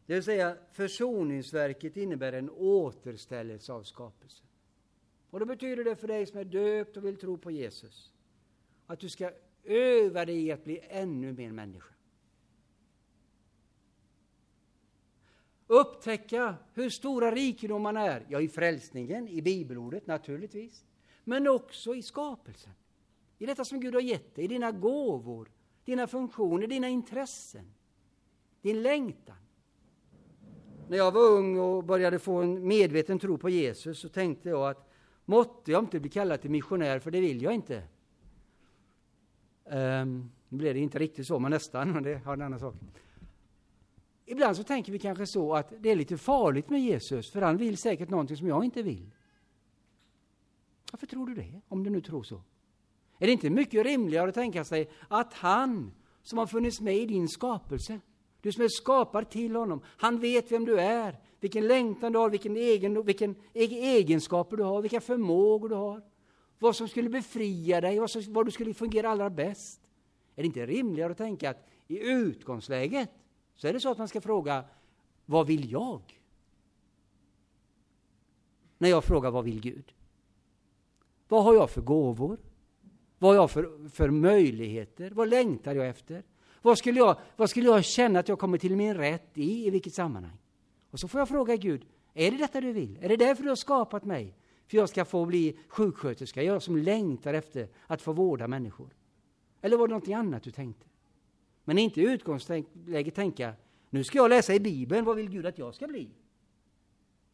Det 0.05 0.13
vill 0.13 0.23
säga, 0.23 0.57
försoningsverket 0.71 1.97
innebär 1.97 2.33
en 2.33 2.49
återställelse 2.49 3.73
av 3.73 3.83
skapelsen. 3.83 4.47
Och 5.29 5.39
då 5.39 5.45
betyder 5.45 5.83
det 5.83 5.95
för 5.95 6.07
dig 6.07 6.25
som 6.25 6.39
är 6.39 6.43
döpt 6.43 6.97
och 6.97 7.05
vill 7.05 7.17
tro 7.17 7.37
på 7.37 7.51
Jesus 7.51 8.13
att 8.87 8.99
du 8.99 9.09
ska 9.09 9.31
öva 9.63 10.25
dig 10.25 10.45
i 10.45 10.51
att 10.51 10.63
bli 10.63 10.79
ännu 10.89 11.33
mer 11.33 11.51
människa. 11.51 11.92
Upptäcka 15.67 16.55
hur 16.73 16.89
stora 16.89 17.31
rikedomarna 17.31 18.01
är, 18.01 18.25
ja, 18.29 18.41
i 18.41 18.47
frälsningen, 18.47 19.27
i 19.27 19.41
bibelordet 19.41 20.07
naturligtvis, 20.07 20.85
men 21.23 21.47
också 21.47 21.95
i 21.95 22.01
skapelsen. 22.01 22.73
I 23.37 23.45
detta 23.45 23.65
som 23.65 23.79
Gud 23.79 23.93
har 23.93 24.01
gett 24.01 24.35
dig, 24.35 24.45
i 24.45 24.47
dina 24.47 24.71
gåvor, 24.71 25.51
dina 25.85 26.07
funktioner, 26.07 26.67
dina 26.67 26.89
intressen, 26.89 27.73
din 28.61 28.81
längtan. 28.81 29.35
När 30.87 30.97
jag 30.97 31.11
var 31.11 31.21
ung 31.21 31.59
och 31.59 31.83
började 31.83 32.19
få 32.19 32.35
en 32.35 32.67
medveten 32.67 33.19
tro 33.19 33.37
på 33.37 33.49
Jesus 33.49 33.99
så 33.99 34.09
tänkte 34.09 34.49
jag 34.49 34.69
att 34.69 34.89
måtte 35.25 35.71
jag 35.71 35.83
inte 35.83 35.99
bli 35.99 36.09
kallad 36.09 36.41
till 36.41 36.51
missionär, 36.51 36.99
för 36.99 37.11
det 37.11 37.21
vill 37.21 37.41
jag 37.41 37.53
inte. 37.53 37.83
Um, 39.65 40.31
nu 40.49 40.57
blev 40.57 40.73
det 40.73 40.79
inte 40.79 40.99
riktigt 40.99 41.27
så, 41.27 41.39
men 41.39 41.51
nästan, 41.51 41.91
men 41.91 42.03
det 42.03 42.15
har 42.15 42.33
en 42.33 42.41
annan 42.41 42.59
sak. 42.59 42.75
Ibland 44.25 44.57
så 44.57 44.63
tänker 44.63 44.91
vi 44.91 44.99
kanske 44.99 45.27
så 45.27 45.53
att 45.53 45.73
det 45.79 45.89
är 45.89 45.95
lite 45.95 46.17
farligt 46.17 46.69
med 46.69 46.81
Jesus, 46.81 47.31
för 47.31 47.41
han 47.41 47.57
vill 47.57 47.77
säkert 47.77 48.09
någonting 48.09 48.37
som 48.37 48.47
jag 48.47 48.65
inte 48.65 48.81
vill. 48.81 49.11
Varför 50.91 51.07
tror 51.07 51.27
du 51.27 51.35
det, 51.35 51.61
om 51.67 51.83
du 51.83 51.89
nu 51.89 52.01
tror 52.01 52.23
så? 52.23 52.41
Är 53.19 53.25
det 53.27 53.31
inte 53.31 53.49
mycket 53.49 53.85
rimligare 53.85 54.29
att 54.29 54.35
tänka 54.35 54.63
sig 54.63 54.89
att 55.07 55.33
han, 55.33 55.91
som 56.21 56.37
har 56.37 56.47
funnits 56.47 56.81
med 56.81 56.95
i 56.95 57.05
din 57.05 57.29
skapelse, 57.29 57.99
du 58.41 58.51
som 58.51 58.63
är 58.63 58.67
skapad 58.67 59.29
till 59.29 59.55
honom, 59.55 59.81
han 59.85 60.19
vet 60.19 60.51
vem 60.51 60.65
du 60.65 60.79
är, 60.79 61.19
vilken 61.39 61.67
längtan 61.67 62.13
du 62.13 62.19
har, 62.19 62.29
vilken, 62.29 62.57
egen, 62.57 63.05
vilken 63.05 63.35
egenskaper 63.53 64.57
du 64.57 64.63
har, 64.63 64.81
vilka 64.81 65.01
förmågor 65.01 65.69
du 65.69 65.75
har, 65.75 66.01
vad 66.59 66.75
som 66.75 66.87
skulle 66.87 67.09
befria 67.09 67.81
dig, 67.81 67.99
vad, 67.99 68.09
som, 68.09 68.21
vad 68.27 68.45
du 68.45 68.51
skulle 68.51 68.73
fungera 68.73 69.09
allra 69.09 69.29
bäst. 69.29 69.81
Är 70.35 70.41
det 70.41 70.45
inte 70.45 70.65
rimligare 70.65 71.11
att 71.11 71.17
tänka 71.17 71.49
att 71.49 71.67
i 71.87 72.11
utgångsläget 72.11 73.09
så 73.55 73.67
är 73.67 73.73
det 73.73 73.79
så 73.79 73.91
att 73.91 73.97
man 73.97 74.07
ska 74.07 74.21
fråga 74.21 74.65
vad 75.25 75.47
vill 75.47 75.71
jag? 75.71 76.01
När 78.77 78.89
jag 78.89 79.03
frågar 79.03 79.31
vad 79.31 79.43
vill 79.43 79.61
Gud? 79.61 79.93
Vad 81.27 81.43
har 81.43 81.53
jag 81.53 81.69
för 81.69 81.81
gåvor? 81.81 82.37
Vad 83.17 83.29
har 83.31 83.35
jag 83.35 83.51
för, 83.51 83.89
för 83.89 84.09
möjligheter? 84.09 85.11
Vad 85.11 85.29
längtar 85.29 85.75
jag 85.75 85.87
efter? 85.87 86.23
Vad 86.61 86.77
skulle, 86.77 86.99
jag, 86.99 87.17
vad 87.35 87.49
skulle 87.49 87.65
jag 87.65 87.85
känna 87.85 88.19
att 88.19 88.27
jag 88.27 88.39
kommer 88.39 88.57
till 88.57 88.75
min 88.75 88.93
rätt 88.93 89.37
i? 89.37 89.67
I 89.67 89.69
vilket 89.69 89.93
sammanhang? 89.93 90.37
Och 90.91 90.99
så 90.99 91.07
får 91.07 91.21
jag 91.21 91.29
fråga 91.29 91.55
Gud, 91.55 91.85
är 92.13 92.31
det 92.31 92.37
detta 92.37 92.61
du 92.61 92.71
vill? 92.71 92.99
Är 93.01 93.09
det 93.09 93.17
därför 93.17 93.43
du 93.43 93.49
har 93.49 93.55
skapat 93.55 94.05
mig? 94.05 94.37
För 94.67 94.77
jag 94.77 94.89
ska 94.89 95.05
få 95.05 95.25
bli 95.25 95.59
sjuksköterska, 95.67 96.43
jag 96.43 96.61
som 96.61 96.77
längtar 96.77 97.33
efter 97.33 97.69
att 97.87 98.01
få 98.01 98.13
vårda 98.13 98.47
människor. 98.47 98.95
Eller 99.61 99.77
var 99.77 99.87
det 99.87 99.91
någonting 99.91 100.13
annat 100.13 100.43
du 100.43 100.51
tänkte? 100.51 100.85
Men 101.63 101.77
inte 101.77 102.01
i 102.01 102.03
utgångsläget 102.03 103.15
tänka, 103.15 103.53
nu 103.89 104.03
ska 104.03 104.17
jag 104.17 104.29
läsa 104.29 104.53
i 104.53 104.59
Bibeln, 104.59 105.05
vad 105.05 105.15
vill 105.15 105.29
Gud 105.29 105.45
att 105.45 105.57
jag 105.57 105.75
ska 105.75 105.87
bli? 105.87 106.09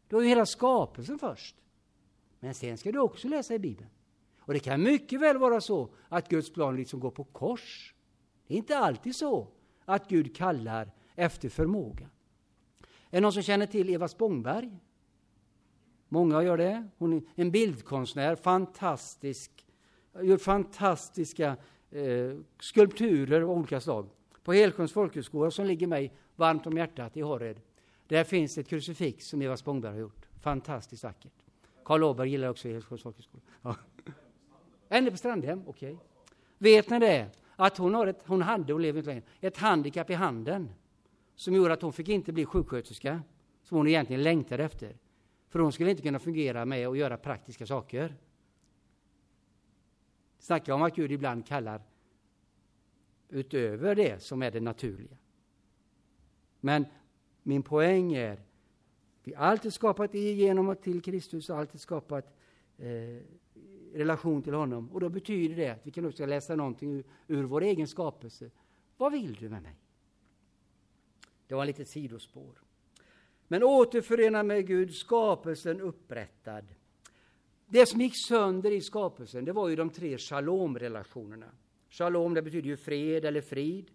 Du 0.08 0.16
har 0.16 0.22
ju 0.22 0.28
hela 0.28 0.46
skapelsen 0.46 1.18
först. 1.18 1.56
Men 2.40 2.54
sen 2.54 2.78
ska 2.78 2.92
du 2.92 2.98
också 2.98 3.28
läsa 3.28 3.54
i 3.54 3.58
Bibeln. 3.58 3.90
Och 4.40 4.52
det 4.52 4.60
kan 4.60 4.82
mycket 4.82 5.20
väl 5.20 5.38
vara 5.38 5.60
så 5.60 5.88
att 6.08 6.28
Guds 6.28 6.52
plan 6.52 6.76
liksom 6.76 7.00
går 7.00 7.10
på 7.10 7.24
kors. 7.24 7.94
Det 8.46 8.54
är 8.54 8.58
inte 8.58 8.78
alltid 8.78 9.16
så 9.16 9.48
att 9.84 10.08
Gud 10.08 10.36
kallar 10.36 10.92
efter 11.14 11.48
förmåga. 11.48 12.10
Är 13.10 13.16
det 13.16 13.20
någon 13.20 13.32
som 13.32 13.42
känner 13.42 13.66
till 13.66 13.90
Eva 13.90 14.08
Spångberg? 14.08 14.78
Många 16.08 16.42
gör 16.42 16.56
det. 16.56 16.88
Hon 16.98 17.12
är 17.12 17.22
en 17.34 17.50
bildkonstnär, 17.50 18.36
fantastisk. 18.36 19.66
Gjort 20.20 20.40
fantastiska 20.40 21.56
eh, 21.90 22.36
skulpturer 22.60 23.40
av 23.40 23.50
olika 23.50 23.80
slag. 23.80 24.08
På 24.44 24.52
Helsjöns 24.52 24.92
folkhögskola, 24.92 25.50
som 25.50 25.66
ligger 25.66 25.86
mig 25.86 26.12
varmt 26.36 26.66
om 26.66 26.76
hjärtat 26.76 27.16
i 27.16 27.20
Horred, 27.20 27.60
där 28.06 28.24
finns 28.24 28.58
ett 28.58 28.68
krucifix 28.68 29.26
som 29.26 29.42
Eva 29.42 29.56
Spångberg 29.56 29.92
har 29.92 30.00
gjort. 30.00 30.26
Fantastiskt 30.40 31.04
vackert. 31.04 31.32
Karl 31.84 32.04
Åberg 32.04 32.30
gillar 32.30 32.48
också 32.48 32.68
Helsjöns 32.68 33.02
folkhögskola. 33.02 33.42
Ja. 33.62 33.76
På 35.10 35.16
Strandhem, 35.16 35.62
okej. 35.66 35.92
Okay. 35.92 36.06
Vet 36.58 36.90
ni 36.90 36.98
det? 36.98 37.30
Att 37.56 37.78
hon, 37.78 37.94
har 37.94 38.06
ett, 38.06 38.22
hon 38.26 38.42
hade, 38.42 38.74
och 38.74 38.80
lever 38.80 38.98
inte 38.98 39.10
längre, 39.10 39.24
ett 39.40 39.56
handikapp 39.56 40.10
i 40.10 40.14
handen 40.14 40.70
som 41.34 41.54
gjorde 41.54 41.72
att 41.72 41.82
hon 41.82 41.92
fick 41.92 42.08
inte 42.08 42.32
bli 42.32 42.44
sjuksköterska, 42.44 43.22
som 43.62 43.76
hon 43.76 43.88
egentligen 43.88 44.22
längtade 44.22 44.64
efter. 44.64 44.96
För 45.48 45.58
hon 45.58 45.72
skulle 45.72 45.90
inte 45.90 46.02
kunna 46.02 46.18
fungera 46.18 46.64
med 46.64 46.88
att 46.88 46.98
göra 46.98 47.16
praktiska 47.16 47.66
saker. 47.66 48.16
Snacka 50.38 50.74
om 50.74 50.82
att 50.82 50.96
Gud 50.96 51.12
ibland 51.12 51.46
kallar 51.46 51.82
utöver 53.30 53.94
det 53.94 54.22
som 54.22 54.42
är 54.42 54.50
det 54.50 54.60
naturliga. 54.60 55.16
Men 56.60 56.86
min 57.42 57.62
poäng 57.62 58.12
är, 58.12 58.40
vi 59.24 59.34
har 59.34 59.44
alltid 59.44 59.72
skapat 59.72 60.14
genom 60.14 60.68
och 60.68 60.82
till 60.82 61.02
Kristus, 61.02 61.50
alltid 61.50 61.80
skapat 61.80 62.36
eh, 62.78 63.22
relation 63.92 64.42
till 64.42 64.54
honom. 64.54 64.90
Och 64.92 65.00
då 65.00 65.08
betyder 65.08 65.56
det 65.56 65.68
att 65.68 65.86
vi 65.86 65.90
kan 65.90 66.06
också 66.06 66.26
läsa 66.26 66.56
någonting 66.56 66.92
ur, 66.92 67.04
ur 67.26 67.44
vår 67.44 67.62
egen 67.62 67.88
skapelse. 67.88 68.50
Vad 68.96 69.12
vill 69.12 69.34
du 69.34 69.48
med 69.48 69.62
mig? 69.62 69.76
Det 71.46 71.54
var 71.54 71.62
ett 71.62 71.66
litet 71.66 71.88
sidospår. 71.88 72.62
Men 73.48 73.62
återförenad 73.62 74.46
med 74.46 74.66
Gud, 74.66 74.94
skapelsen 74.94 75.80
upprättad. 75.80 76.64
Det 77.66 77.86
som 77.86 78.00
gick 78.00 78.26
sönder 78.28 78.70
i 78.70 78.80
skapelsen, 78.80 79.44
det 79.44 79.52
var 79.52 79.68
ju 79.68 79.76
de 79.76 79.90
tre 79.90 80.18
shalom-relationerna. 80.18 81.50
Shalom, 81.90 82.34
det 82.34 82.42
betyder 82.42 82.68
ju 82.68 82.76
fred 82.76 83.24
eller 83.24 83.40
frid. 83.40 83.90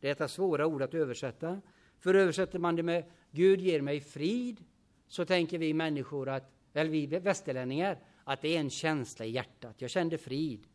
Det 0.00 0.08
är 0.08 0.24
ett 0.24 0.30
svåra 0.30 0.66
ord 0.66 0.82
att 0.82 0.94
översätta. 0.94 1.60
För 1.98 2.14
översätter 2.14 2.58
man 2.58 2.76
det 2.76 2.82
med 2.82 3.04
Gud 3.30 3.60
ger 3.60 3.80
mig 3.80 4.00
frid, 4.00 4.64
så 5.06 5.24
tänker 5.24 5.58
vi 5.58 5.74
människor, 5.74 6.28
att, 6.28 6.52
eller 6.72 6.90
vi 6.90 7.06
västerlänningar, 7.06 7.98
att 8.24 8.42
det 8.42 8.56
är 8.56 8.60
en 8.60 8.70
känsla 8.70 9.24
i 9.24 9.30
hjärtat. 9.30 9.74
Jag 9.78 9.90
kände 9.90 10.18
frid. 10.18 10.66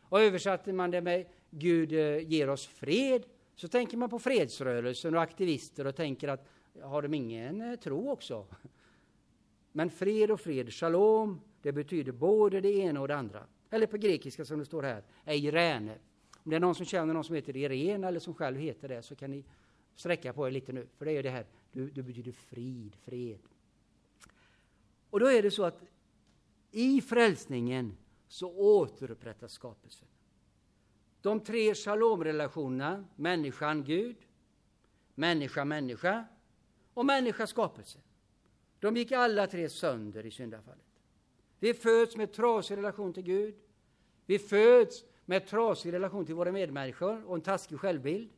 Och 0.00 0.20
översätter 0.20 0.72
man 0.72 0.90
det 0.90 1.00
med 1.00 1.26
Gud 1.50 1.92
eh, 1.92 2.18
ger 2.18 2.48
oss 2.48 2.66
fred, 2.66 3.22
så 3.54 3.68
tänker 3.68 3.96
man 3.96 4.10
på 4.10 4.18
fredsrörelsen 4.18 5.14
och 5.14 5.22
aktivister 5.22 5.86
och 5.86 5.96
tänker 5.96 6.28
att 6.28 6.48
har 6.82 7.02
de 7.02 7.14
ingen 7.14 7.60
eh, 7.60 7.76
tro 7.76 8.10
också? 8.10 8.46
Men 9.72 9.90
fred 9.90 10.30
och 10.30 10.40
fred, 10.40 10.72
shalom, 10.72 11.40
det 11.62 11.72
betyder 11.72 12.12
både 12.12 12.60
det 12.60 12.72
ena 12.72 13.00
och 13.00 13.08
det 13.08 13.16
andra. 13.16 13.46
Eller 13.70 13.86
på 13.86 13.96
grekiska 13.96 14.44
som 14.44 14.58
det 14.58 14.64
står 14.64 14.82
här, 14.82 15.02
eirene. 15.24 15.98
Om 16.44 16.50
det 16.50 16.56
är 16.56 16.60
någon 16.60 16.74
som 16.74 16.86
känner 16.86 17.14
någon 17.14 17.24
som 17.24 17.34
heter 17.34 17.56
Irene 17.56 18.08
eller 18.08 18.20
som 18.20 18.34
själv 18.34 18.58
heter 18.58 18.88
det 18.88 19.02
så 19.02 19.16
kan 19.16 19.30
ni 19.30 19.44
sträcka 19.94 20.32
på 20.32 20.46
er 20.46 20.50
lite 20.50 20.72
nu, 20.72 20.86
för 20.98 21.04
det 21.04 21.12
är 21.12 21.22
det 21.22 21.30
här, 21.30 21.46
det 21.72 22.02
betyder 22.02 22.32
frid, 22.32 22.96
fred. 23.04 23.38
Och 25.10 25.20
då 25.20 25.26
är 25.26 25.42
det 25.42 25.50
så 25.50 25.64
att 25.64 25.82
i 26.70 27.00
frälsningen 27.00 27.96
så 28.28 28.52
återupprättas 28.52 29.52
skapelsen. 29.52 30.08
De 31.20 31.40
tre 31.40 31.74
shalomrelationerna, 31.74 33.04
människan, 33.16 33.84
Gud, 33.84 34.16
människa, 35.14 35.64
människa 35.64 36.24
och 36.94 37.06
människa, 37.06 37.46
skapelse. 37.46 37.98
De 38.80 38.96
gick 38.96 39.12
alla 39.12 39.46
tre 39.46 39.68
sönder 39.68 40.26
i 40.26 40.30
syndafallet. 40.30 40.80
Vi 41.58 41.74
föds 41.74 42.16
med 42.16 42.32
trasig 42.32 42.76
relation 42.76 43.12
till 43.12 43.22
Gud. 43.22 43.54
Vi 44.26 44.38
föds 44.38 45.04
med 45.24 45.46
trasig 45.46 45.92
relation 45.92 46.26
till 46.26 46.34
våra 46.34 46.52
medmänniskor 46.52 47.24
och 47.24 47.34
en 47.34 47.40
taskig 47.40 47.80
självbild. 47.80 48.30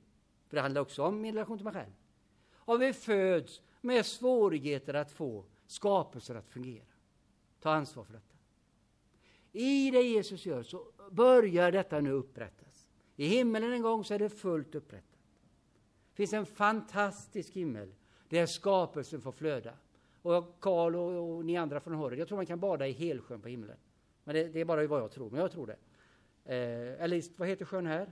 För 0.48 0.56
det 0.56 0.60
handlar 0.60 0.80
också 0.80 1.02
om 1.02 1.20
min 1.20 1.34
relation 1.34 1.58
till 1.58 1.64
mig 1.64 1.74
själv. 1.74 1.92
Och 2.54 2.82
vi 2.82 2.92
föds 2.92 3.60
med 3.80 4.06
svårigheter 4.06 4.94
att 4.94 5.10
få 5.10 5.44
skapelser 5.66 6.34
att 6.34 6.48
fungera. 6.48 6.84
Ta 7.60 7.70
ansvar 7.70 8.04
för 8.04 8.12
detta. 8.12 8.34
I 9.52 9.90
det 9.90 10.02
Jesus 10.02 10.46
gör 10.46 10.62
så 10.62 10.86
börjar 11.10 11.72
detta 11.72 12.00
nu 12.00 12.10
upprättas. 12.10 12.88
I 13.16 13.26
himmelen 13.26 13.72
en 13.72 13.82
gång 13.82 14.04
så 14.04 14.14
är 14.14 14.18
det 14.18 14.28
fullt 14.28 14.74
upprättat. 14.74 15.18
Det 16.10 16.16
finns 16.16 16.32
en 16.32 16.46
fantastisk 16.46 17.52
himmel 17.52 17.94
där 18.28 18.46
skapelsen 18.46 19.20
får 19.20 19.32
flöda. 19.32 19.72
Och 20.22 20.60
Karl 20.60 20.96
och, 20.96 21.36
och, 21.36 21.44
ni 21.44 21.56
andra 21.56 21.80
från 21.80 21.94
Horred, 21.94 22.18
jag 22.18 22.28
tror 22.28 22.36
man 22.36 22.46
kan 22.46 22.60
bada 22.60 22.86
i 22.86 22.92
Helsjön 22.92 23.40
på 23.40 23.48
himlen. 23.48 23.76
Men 24.24 24.34
det, 24.34 24.44
det, 24.44 24.60
är 24.60 24.64
bara 24.64 24.86
vad 24.86 25.00
jag 25.00 25.10
tror, 25.10 25.30
men 25.30 25.40
jag 25.40 25.52
tror 25.52 25.66
det. 25.66 25.76
Eh, 26.46 27.02
eller 27.02 27.38
vad 27.38 27.48
heter 27.48 27.64
sjön 27.64 27.86
här? 27.86 28.10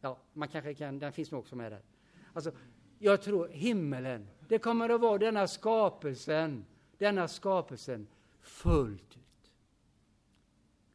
Ja, 0.00 0.18
man 0.32 0.48
kanske 0.48 0.74
kan, 0.74 0.98
den 0.98 1.12
finns 1.12 1.30
nog 1.30 1.40
också 1.40 1.56
med 1.56 1.72
där. 1.72 1.82
Alltså, 2.32 2.52
jag 2.98 3.22
tror 3.22 3.48
himmelen, 3.48 4.28
det 4.48 4.58
kommer 4.58 4.88
att 4.88 5.00
vara 5.00 5.18
denna 5.18 5.48
skapelsen, 5.48 6.64
denna 6.98 7.28
skapelsen 7.28 8.06
fullt 8.40 9.16
ut. 9.16 9.52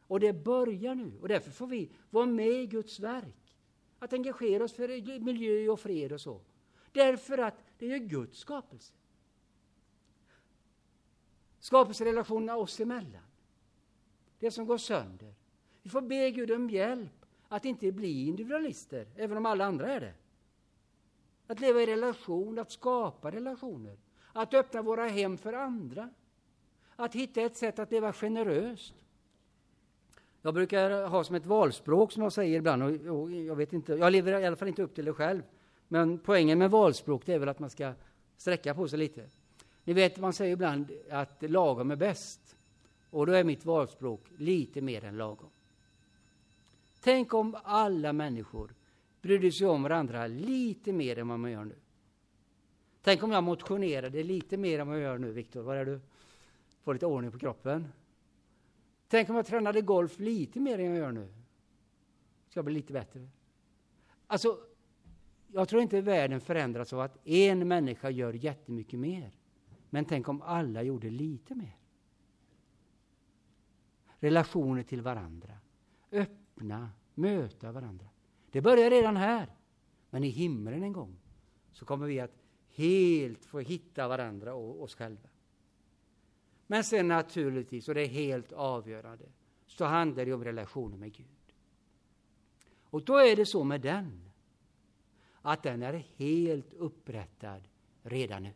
Och 0.08 0.20
det 0.20 0.34
börjar 0.34 0.96
nu, 0.96 1.12
och 1.22 1.28
därför 1.28 1.52
får 1.52 1.68
vi 1.68 1.90
vara 2.10 2.26
med 2.26 2.52
i 2.52 2.68
Guds 2.68 3.00
verk. 3.00 3.56
Att 4.00 4.14
engagera 4.14 4.64
oss 4.64 4.74
för 4.74 5.20
miljö 5.20 5.70
och 5.70 5.80
fred 5.80 6.12
och 6.12 6.22
så. 6.22 6.42
Därför 6.92 7.38
att 7.38 7.64
det 7.78 7.94
är 7.94 7.98
Guds 7.98 8.40
skapelse. 8.40 8.94
Skapelserelationerna 11.60 12.56
oss 12.56 12.80
emellan. 12.80 13.24
Det 14.40 14.52
som 14.52 14.66
går 14.66 14.78
sönder. 14.78 15.34
Vi 15.88 15.92
får 15.92 16.02
be 16.02 16.32
Gud 16.32 16.52
om 16.52 16.70
hjälp 16.70 17.26
att 17.48 17.66
inte 17.66 17.92
bli 17.92 18.28
individualister, 18.28 19.08
även 19.16 19.38
om 19.38 19.46
alla 19.46 19.66
andra 19.66 19.94
är 19.94 20.00
det. 20.00 20.14
Att 21.48 21.60
leva 21.60 21.82
i 21.82 21.86
relation, 21.86 22.60
att 22.60 22.72
skapa 22.72 23.32
relationer, 23.32 23.98
att 24.34 24.54
öppna 24.54 24.82
våra 24.82 25.08
hem 25.08 25.38
för 25.38 25.54
andra. 25.54 26.10
Att 26.96 27.16
hitta 27.16 27.42
ett 27.42 27.58
sätt 27.58 27.80
att 27.80 27.92
leva 27.92 28.14
generöst. 28.14 28.94
Jag 30.42 30.54
brukar 30.54 31.08
ha 31.08 31.24
som 31.24 31.36
ett 31.36 31.46
valspråk 31.46 32.12
som 32.12 32.24
jag 32.24 32.34
säger 32.34 32.58
ibland, 32.58 32.84
och, 32.84 33.22
och 33.22 33.32
jag 33.32 33.56
vet 33.56 33.74
inte, 33.74 33.94
jag 33.94 34.12
lever 34.12 34.40
i 34.40 34.46
alla 34.46 34.56
fall 34.56 34.68
inte 34.68 34.84
upp 34.84 34.96
till 34.96 35.06
det 35.06 35.14
själv. 35.14 35.42
Men 35.88 36.20
poängen 36.20 36.60
med 36.60 36.72
valspråk 36.72 37.26
det 37.26 37.34
är 37.34 37.40
väl 37.40 37.50
att 37.50 37.60
man 37.60 37.70
ska 37.70 37.94
sträcka 38.38 38.76
på 38.76 38.88
sig 38.88 39.00
lite. 39.00 39.30
Ni 39.84 39.94
vet, 39.94 40.20
man 40.20 40.34
säger 40.34 40.54
ibland 40.54 40.92
att 41.10 41.38
lagom 41.40 41.92
är 41.92 41.96
bäst. 41.96 42.56
Och 43.10 43.26
då 43.26 43.34
är 43.34 43.44
mitt 43.44 43.66
valspråk 43.66 44.22
lite 44.38 44.82
mer 44.82 45.04
än 45.04 45.18
lagom. 45.18 45.50
Tänk 47.00 47.34
om 47.34 47.58
alla 47.64 48.14
människor 48.14 48.76
brydde 49.22 49.52
sig 49.52 49.68
om 49.68 49.84
varandra 49.84 50.28
lite 50.28 50.94
mer 50.94 51.18
än 51.18 51.28
vad 51.28 51.40
man 51.40 51.52
gör 51.52 51.66
nu. 51.66 51.76
Tänk 53.02 53.24
om 53.24 53.32
jag 53.32 53.44
motionerade 53.44 54.24
lite 54.24 54.58
mer 54.58 54.80
än 54.80 54.88
vad 54.88 54.96
jag 54.96 55.04
gör 55.04 55.18
nu, 55.18 55.32
Viktor. 55.32 55.62
Var 55.62 55.76
är 55.76 55.86
du? 55.86 56.02
Får 56.84 56.94
lite 56.94 57.06
ordning 57.06 57.32
på 57.32 57.40
kroppen. 57.40 57.88
Tänk 59.08 59.30
om 59.30 59.36
jag 59.36 59.46
tränade 59.46 59.82
golf 59.82 60.20
lite 60.20 60.60
mer 60.60 60.80
än 60.80 60.86
jag 60.86 60.98
gör 60.98 61.12
nu. 61.12 61.34
Ska 62.50 62.64
bli 62.64 62.74
lite 62.74 62.94
bättre. 62.94 63.30
Alltså, 64.28 64.60
jag 65.48 65.70
tror 65.70 65.82
inte 65.82 66.02
världen 66.02 66.42
förändras 66.42 66.94
av 66.94 67.00
att 67.00 67.28
en 67.28 67.68
människa 67.68 68.10
gör 68.10 68.34
jättemycket 68.34 69.00
mer. 69.00 69.32
Men 69.90 70.06
tänk 70.06 70.30
om 70.30 70.42
alla 70.42 70.84
gjorde 70.84 71.10
lite 71.10 71.56
mer. 71.56 71.78
Relationer 74.20 74.84
till 74.84 75.02
varandra. 75.02 75.58
Öppna, 76.58 76.90
möta 77.14 77.72
varandra. 77.72 78.06
Det 78.52 78.62
börjar 78.62 78.90
redan 78.90 79.18
här. 79.18 79.56
Men 80.10 80.24
i 80.24 80.30
himlen 80.30 80.84
en 80.84 80.94
gång 80.94 81.18
så 81.72 81.86
kommer 81.86 82.08
vi 82.08 82.20
att 82.20 82.44
helt 82.70 83.46
få 83.46 83.60
hitta 83.60 84.08
varandra 84.08 84.54
och 84.54 84.84
oss 84.84 84.96
själva. 84.96 85.30
Men 86.68 86.84
sen 86.84 87.08
naturligtvis, 87.08 87.90
och 87.90 87.96
det 87.96 88.02
är 88.02 88.08
helt 88.08 88.52
avgörande, 88.52 89.26
så 89.66 89.86
handlar 89.86 90.26
det 90.26 90.34
om 90.34 90.44
relationen 90.44 91.00
med 91.00 91.14
Gud. 91.14 91.26
Och 92.84 93.04
då 93.04 93.18
är 93.18 93.36
det 93.36 93.46
så 93.46 93.64
med 93.64 93.82
den, 93.82 94.32
att 95.42 95.64
den 95.64 95.84
är 95.84 95.94
helt 96.16 96.74
upprättad 96.74 97.68
redan 98.02 98.44
nu. 98.44 98.54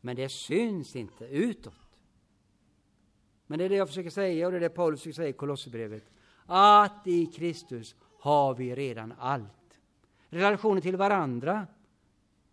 Men 0.00 0.16
det 0.16 0.28
syns 0.28 0.96
inte 0.96 1.24
utåt. 1.24 1.98
Men 3.46 3.58
det 3.58 3.64
är 3.64 3.68
det 3.68 3.76
jag 3.76 3.88
försöker 3.88 4.10
säga 4.10 4.46
och 4.46 4.52
det 4.52 4.58
är 4.58 4.60
det 4.60 4.68
Paulus 4.68 5.00
försöker 5.00 5.14
säga 5.14 5.28
i 5.28 5.32
Kolosserbrevet. 5.32 6.04
Att 6.54 7.06
i 7.06 7.26
Kristus 7.26 7.94
har 8.18 8.54
vi 8.54 8.74
redan 8.74 9.14
allt. 9.18 9.80
Relationen 10.28 10.82
till 10.82 10.96
varandra. 10.96 11.66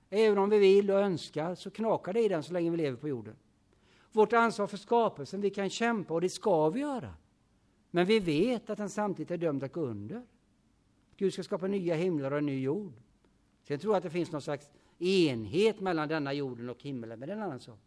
Även 0.09 0.37
om 0.37 0.49
vi 0.49 0.57
vill 0.57 0.91
och 0.91 0.99
önskar 0.99 1.55
så 1.55 1.71
knakar 1.71 2.13
det 2.13 2.21
i 2.21 2.27
den 2.27 2.43
så 2.43 2.53
länge 2.53 2.71
vi 2.71 2.77
lever 2.77 2.97
på 2.97 3.07
jorden. 3.07 3.35
Vårt 4.11 4.33
ansvar 4.33 4.67
för 4.67 4.77
skapelsen, 4.77 5.41
vi 5.41 5.49
kan 5.49 5.69
kämpa 5.69 6.13
och 6.13 6.21
det 6.21 6.29
ska 6.29 6.69
vi 6.69 6.79
göra. 6.79 7.13
Men 7.91 8.05
vi 8.05 8.19
vet 8.19 8.69
att 8.69 8.77
den 8.77 8.89
samtidigt 8.89 9.31
är 9.31 9.37
dömd 9.37 9.63
att 9.63 9.73
gå 9.73 9.81
under. 9.81 10.25
Gud 11.17 11.33
ska 11.33 11.43
skapa 11.43 11.67
nya 11.67 11.95
himlar 11.95 12.31
och 12.31 12.37
en 12.37 12.45
ny 12.45 12.61
jord. 12.61 12.93
Sen 13.63 13.79
tror 13.79 13.93
jag 13.93 13.97
att 13.97 14.03
det 14.03 14.09
finns 14.09 14.31
någon 14.31 14.41
slags 14.41 14.71
enhet 14.99 15.79
mellan 15.79 16.07
denna 16.07 16.33
jorden 16.33 16.69
och 16.69 16.83
himlen, 16.83 17.19
men 17.19 17.27
det 17.27 17.33
är 17.33 17.37
en 17.37 17.43
annan 17.43 17.59
sak. 17.59 17.79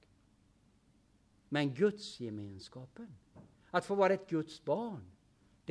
Men 1.49 1.75
gudsgemenskapen, 1.75 3.15
att 3.71 3.85
få 3.85 3.95
vara 3.95 4.13
ett 4.13 4.29
Guds 4.29 4.65
barn, 4.65 5.12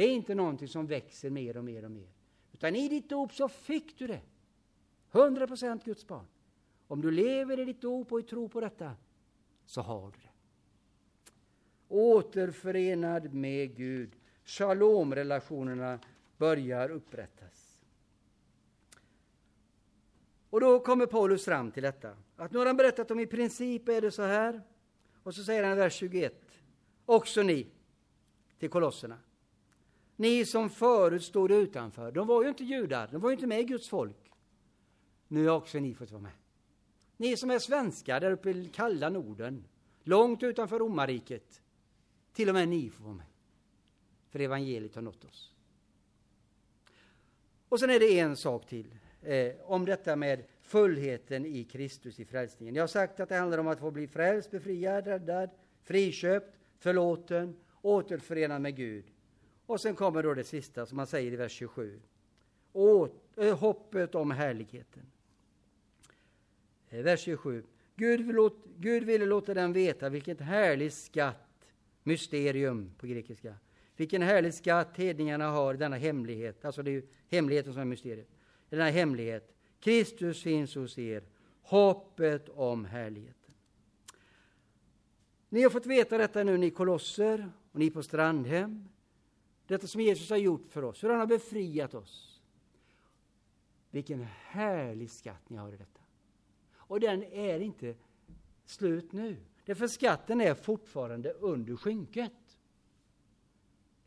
det 0.01 0.05
är 0.05 0.13
inte 0.13 0.35
någonting 0.35 0.67
som 0.67 0.87
växer 0.87 1.29
mer 1.29 1.57
och 1.57 1.63
mer 1.63 1.85
och 1.85 1.91
mer. 1.91 2.09
Utan 2.53 2.75
i 2.75 2.89
ditt 2.89 3.09
dop 3.09 3.33
så 3.33 3.49
fick 3.49 3.97
du 3.97 4.07
det. 4.07 4.21
100 5.11 5.47
procent 5.47 5.85
Guds 5.85 6.07
barn. 6.07 6.25
Om 6.87 7.01
du 7.01 7.11
lever 7.11 7.59
i 7.59 7.65
ditt 7.65 7.81
dop 7.81 8.11
och 8.11 8.19
i 8.19 8.23
tro 8.23 8.49
på 8.49 8.61
detta, 8.61 8.95
så 9.65 9.81
har 9.81 10.11
du 10.11 10.17
det. 10.17 10.29
Återförenad 11.87 13.33
med 13.33 13.75
Gud. 13.75 14.11
Shalom-relationerna 14.45 15.99
börjar 16.37 16.89
upprättas. 16.89 17.81
Och 20.49 20.61
då 20.61 20.79
kommer 20.79 21.05
Paulus 21.05 21.45
fram 21.45 21.71
till 21.71 21.83
detta. 21.83 22.17
Att 22.35 22.51
nu 22.51 22.59
har 22.59 22.65
han 22.65 22.77
berättat 22.77 23.11
om 23.11 23.19
i 23.19 23.27
princip 23.27 23.89
är 23.89 24.01
det 24.01 24.11
så 24.11 24.23
här. 24.23 24.61
Och 25.23 25.35
så 25.35 25.43
säger 25.43 25.63
han 25.63 25.73
i 25.73 25.75
vers 25.75 25.93
21. 25.93 26.33
Också 27.05 27.43
ni, 27.43 27.67
till 28.59 28.69
kolosserna. 28.69 29.17
Ni 30.21 30.45
som 30.45 30.69
förut 30.69 31.23
stod 31.23 31.51
utanför. 31.51 32.11
De 32.11 32.27
var 32.27 32.43
ju 32.43 32.49
inte 32.49 32.63
judar, 32.63 33.09
de 33.11 33.21
var 33.21 33.29
ju 33.29 33.33
inte 33.33 33.47
med 33.47 33.59
i 33.59 33.63
Guds 33.63 33.89
folk. 33.89 34.31
Nu 35.27 35.47
har 35.47 35.57
också 35.57 35.79
ni 35.79 35.93
fått 35.93 36.11
vara 36.11 36.21
med. 36.21 36.31
Ni 37.17 37.37
som 37.37 37.51
är 37.51 37.59
svenskar 37.59 38.19
där 38.19 38.31
uppe 38.31 38.49
i 38.49 38.69
kalla 38.73 39.09
Norden, 39.09 39.65
långt 40.03 40.43
utanför 40.43 40.79
romarriket. 40.79 41.61
Till 42.33 42.49
och 42.49 42.55
med 42.55 42.69
ni 42.69 42.89
får 42.89 43.03
vara 43.03 43.13
med. 43.13 43.25
För 44.29 44.39
evangeliet 44.39 44.95
har 44.95 45.01
nått 45.01 45.25
oss. 45.25 45.53
Och 47.69 47.79
sen 47.79 47.89
är 47.89 47.99
det 47.99 48.19
en 48.19 48.37
sak 48.37 48.67
till 48.67 48.95
eh, 49.21 49.53
om 49.63 49.85
detta 49.85 50.15
med 50.15 50.43
fullheten 50.61 51.45
i 51.45 51.63
Kristus 51.63 52.19
i 52.19 52.25
frälsningen. 52.25 52.75
Jag 52.75 52.83
har 52.83 52.87
sagt 52.87 53.19
att 53.19 53.29
det 53.29 53.35
handlar 53.35 53.57
om 53.57 53.67
att 53.67 53.79
få 53.79 53.91
bli 53.91 54.07
frälst, 54.07 54.51
befriad, 54.51 55.07
räddad, 55.07 55.49
friköpt, 55.83 56.57
förlåten, 56.79 57.55
återförenad 57.81 58.61
med 58.61 58.75
Gud. 58.75 59.10
Och 59.71 59.81
sen 59.81 59.95
kommer 59.95 60.23
då 60.23 60.33
det 60.33 60.43
sista 60.43 60.85
som 60.85 60.95
man 60.95 61.07
säger 61.07 61.31
i 61.31 61.35
vers 61.35 61.51
27. 61.51 62.01
Åt, 62.73 63.37
äh, 63.37 63.57
hoppet 63.57 64.15
om 64.15 64.31
härligheten. 64.31 65.03
Eh, 66.89 67.03
vers 67.03 67.19
27. 67.19 67.63
Gud, 67.95 68.35
låt, 68.35 68.65
Gud 68.77 69.03
ville 69.03 69.25
låta 69.25 69.53
den 69.53 69.73
veta 69.73 70.09
vilket 70.09 70.41
härligt 70.41 70.93
skatt, 70.93 71.73
mysterium 72.03 72.91
på 72.97 73.07
grekiska, 73.07 73.55
vilken 73.95 74.21
härlig 74.21 74.53
skatt 74.53 74.97
hedningarna 74.97 75.49
har, 75.49 75.73
i 75.73 75.77
denna 75.77 75.97
hemlighet. 75.97 76.65
Alltså 76.65 76.83
det 76.83 76.91
är 76.91 76.93
ju 76.93 77.07
hemligheten 77.29 77.73
som 77.73 77.81
är 77.81 77.85
mysteriet. 77.85 78.29
Denna 78.69 78.89
hemlighet. 78.89 79.55
Kristus 79.79 80.43
finns 80.43 80.75
hos 80.75 80.97
er, 80.97 81.23
hoppet 81.61 82.49
om 82.49 82.85
härligheten. 82.85 83.53
Ni 85.49 85.63
har 85.63 85.69
fått 85.69 85.85
veta 85.85 86.17
detta 86.17 86.43
nu, 86.43 86.57
ni 86.57 86.69
kolosser 86.69 87.51
och 87.71 87.79
ni 87.79 87.89
på 87.89 88.03
Strandhem. 88.03 88.87
Detta 89.71 89.87
som 89.87 90.01
Jesus 90.01 90.29
har 90.29 90.37
gjort 90.37 90.69
för 90.69 90.83
oss, 90.83 91.03
hur 91.03 91.09
han 91.09 91.19
har 91.19 91.27
befriat 91.27 91.93
oss. 91.93 92.41
Vilken 93.91 94.23
härlig 94.23 95.11
skatt 95.11 95.49
ni 95.49 95.57
har 95.57 95.73
i 95.73 95.77
detta. 95.77 96.01
Och 96.73 96.99
den 96.99 97.23
är 97.23 97.59
inte 97.59 97.95
slut 98.65 99.11
nu. 99.11 99.37
Därför 99.65 99.87
skatten 99.87 100.41
är 100.41 100.53
fortfarande 100.53 101.31
under 101.31 101.75
skynket 101.75 102.57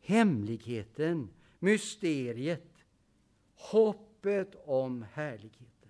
hemligheten, 0.01 1.29
mysteriet, 1.59 2.85
hoppet 3.55 4.55
om 4.65 5.05
härligheten. 5.13 5.89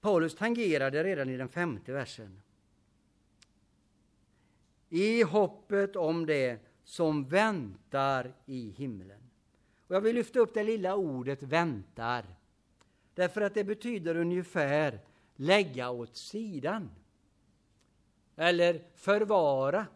Paulus 0.00 0.34
tangerade 0.34 1.04
redan 1.04 1.28
i 1.28 1.36
den 1.36 1.48
femte 1.48 1.92
versen. 1.92 2.43
I 4.94 5.22
hoppet 5.22 5.96
om 5.96 6.26
det 6.26 6.58
som 6.84 7.24
väntar 7.24 8.34
i 8.46 8.70
himlen. 8.70 9.30
Och 9.86 9.94
jag 9.94 10.00
vill 10.00 10.14
lyfta 10.14 10.38
upp 10.38 10.54
det 10.54 10.64
lilla 10.64 10.94
ordet 10.96 11.42
väntar. 11.42 12.24
Därför 13.14 13.40
att 13.40 13.54
det 13.54 13.64
betyder 13.64 14.16
ungefär 14.16 15.00
lägga 15.36 15.90
åt 15.90 16.16
sidan. 16.16 16.90
Eller 18.36 18.82
förvara. 18.94 19.86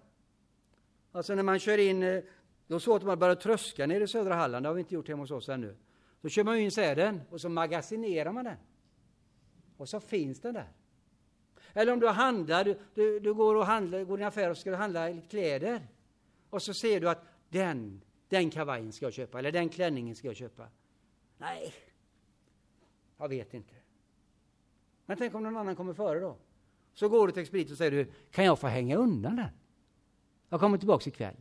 Alltså 1.12 1.34
när 1.34 1.42
man 1.42 1.58
kör 1.58 1.78
in, 1.78 2.02
eh, 2.02 2.22
då 2.66 2.80
så 2.80 2.96
att 2.96 3.02
man 3.02 3.18
börjar 3.18 3.34
tröska 3.34 3.86
nere 3.86 4.04
i 4.04 4.08
södra 4.08 4.34
Halland, 4.34 4.64
det 4.64 4.68
har 4.68 4.74
vi 4.74 4.80
inte 4.80 4.94
gjort 4.94 5.08
hemma 5.08 5.22
hos 5.22 5.30
oss 5.30 5.48
ännu. 5.48 5.76
Då 6.20 6.28
kör 6.28 6.44
man 6.44 6.58
in 6.58 6.70
säden 6.70 7.20
och 7.30 7.40
så 7.40 7.48
magasinerar 7.48 8.32
man 8.32 8.44
den. 8.44 8.56
Och 9.76 9.88
så 9.88 10.00
finns 10.00 10.40
den 10.40 10.54
där. 10.54 10.68
Eller 11.78 11.92
om 11.92 12.00
du 12.00 12.08
handlar, 12.08 12.64
du, 12.64 12.78
du, 12.94 13.20
du 13.20 13.34
går 13.34 13.54
och 13.54 13.66
handlar, 13.66 14.04
går 14.04 14.18
i 14.18 14.22
en 14.22 14.28
affär 14.28 14.50
och 14.50 14.58
ska 14.58 14.76
handla 14.76 15.20
kläder. 15.20 15.88
Och 16.50 16.62
så 16.62 16.74
ser 16.74 17.00
du 17.00 17.08
att 17.08 17.22
den, 17.48 18.00
den 18.28 18.50
kavajen 18.50 18.92
ska 18.92 19.06
jag 19.06 19.12
köpa, 19.12 19.38
eller 19.38 19.52
den 19.52 19.68
klänningen 19.68 20.16
ska 20.16 20.28
jag 20.28 20.36
köpa. 20.36 20.68
Nej, 21.38 21.74
jag 23.16 23.28
vet 23.28 23.54
inte. 23.54 23.74
Men 25.06 25.16
tänk 25.16 25.34
om 25.34 25.42
någon 25.42 25.56
annan 25.56 25.76
kommer 25.76 25.94
före 25.94 26.20
då? 26.20 26.36
Så 26.92 27.08
går 27.08 27.26
du 27.26 27.32
till 27.32 27.42
expedit 27.42 27.70
och 27.70 27.78
säger 27.78 27.90
du, 27.90 28.12
kan 28.30 28.44
jag 28.44 28.58
få 28.58 28.66
hänga 28.66 28.96
undan 28.96 29.36
den? 29.36 29.50
Jag 30.48 30.60
kommer 30.60 30.78
tillbaks 30.78 31.06
ikväll. 31.06 31.36